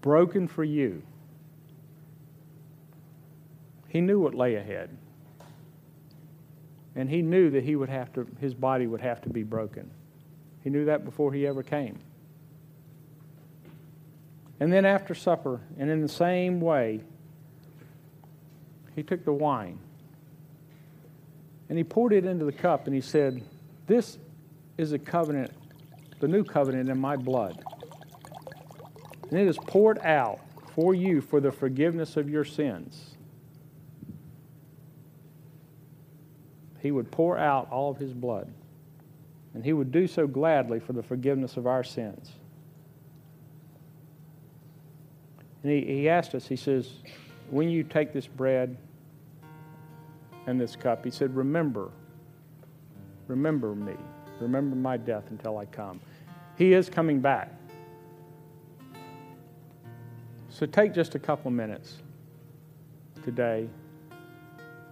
broken 0.01 0.49
for 0.49 0.65
you. 0.65 1.01
He 3.87 4.01
knew 4.01 4.19
what 4.19 4.35
lay 4.35 4.57
ahead. 4.57 4.91
And 6.97 7.09
he 7.09 7.23
knew 7.23 7.51
that 7.51 7.63
he 7.63 7.77
would 7.77 7.89
have 7.89 8.13
to, 8.15 8.27
his 8.41 8.53
body 8.53 8.89
would 8.89 9.01
have 9.01 9.21
to 9.21 9.29
be 9.29 9.45
broken. 9.45 9.89
He 10.65 10.71
knew 10.71 10.87
that 10.87 11.05
before 11.05 11.33
he 11.33 11.47
ever 11.47 11.63
came. 11.63 12.01
And 14.63 14.73
then 14.73 14.85
after 14.85 15.13
supper, 15.13 15.61
and 15.77 15.91
in 15.91 16.03
the 16.03 16.09
same 16.09 16.61
way, 16.61 17.01
he 18.95 19.03
took 19.03 19.25
the 19.25 19.33
wine 19.33 19.81
and 21.69 21.77
he 21.77 21.83
poured 21.83 22.13
it 22.13 22.25
into 22.25 22.45
the 22.45 22.53
cup 22.53 22.87
and 22.87 22.95
he 22.95 23.01
said, 23.01 23.43
This 23.89 24.19
is 24.79 24.93
a 24.93 25.01
covenant, 25.01 25.51
the 26.21 26.29
new 26.29 26.45
covenant 26.45 26.89
in 26.89 26.97
my 26.97 27.17
blood. 27.17 27.61
And 29.31 29.41
it 29.41 29.49
is 29.49 29.59
poured 29.67 29.99
out 29.99 30.39
for 30.77 30.95
you 30.95 31.21
for 31.21 31.41
the 31.41 31.51
forgiveness 31.51 32.17
of 32.17 32.31
your 32.31 32.45
sins. 32.45 33.17
He 36.79 36.93
would 36.93 37.11
pour 37.11 37.37
out 37.37 37.69
all 37.73 37.91
of 37.91 37.97
his 37.97 38.13
blood. 38.13 38.49
And 39.55 39.65
he 39.65 39.73
would 39.73 39.91
do 39.91 40.07
so 40.07 40.29
gladly 40.29 40.79
for 40.79 40.93
the 40.93 41.03
forgiveness 41.03 41.57
of 41.57 41.67
our 41.67 41.83
sins. 41.83 42.31
And 45.63 45.73
he, 45.73 45.81
he 45.85 46.09
asked 46.09 46.35
us, 46.35 46.47
he 46.47 46.57
says, 46.57 46.91
when 47.51 47.69
you 47.69 47.85
take 47.85 48.13
this 48.13 48.27
bread 48.27 48.77
and 50.47 50.61
this 50.61 50.75
cup, 50.75 51.05
he 51.05 51.11
said, 51.11 51.35
remember, 51.37 51.91
remember 53.29 53.75
me. 53.75 53.95
Remember 54.41 54.75
my 54.75 54.97
death 54.97 55.25
until 55.31 55.59
I 55.59 55.67
come. 55.67 56.01
He 56.57 56.73
is 56.73 56.89
coming 56.89 57.21
back. 57.21 57.51
So 60.49 60.67
take 60.67 60.93
just 60.93 61.15
a 61.15 61.19
couple 61.19 61.51
minutes 61.51 61.99
today 63.25 63.69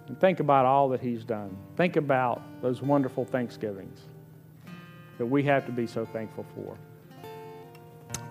and 0.07 0.19
think 0.19 0.41
about 0.41 0.67
all 0.67 0.89
that 0.89 1.01
He's 1.01 1.25
done. 1.25 1.57
Think 1.77 1.97
about 1.97 2.43
those 2.63 2.81
wonderful 2.81 3.25
Thanksgivings 3.25 4.01
that 5.19 5.27
we 5.27 5.43
have 5.45 5.67
to 5.67 5.73
be 5.73 5.87
so 5.87 6.07
thankful 6.07 6.47
for. 6.55 6.77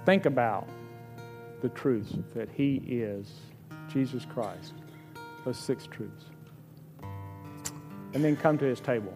Think 0.06 0.26
about 0.26 0.68
the 1.62 1.70
truths 1.70 2.14
that 2.36 2.50
He 2.50 2.82
is 2.88 3.32
Jesus 3.92 4.26
Christ, 4.26 4.74
those 5.46 5.58
six 5.58 5.88
truths. 5.88 6.26
And 8.14 8.24
then 8.24 8.36
come 8.36 8.58
to 8.58 8.66
His 8.66 8.80
table. 8.80 9.16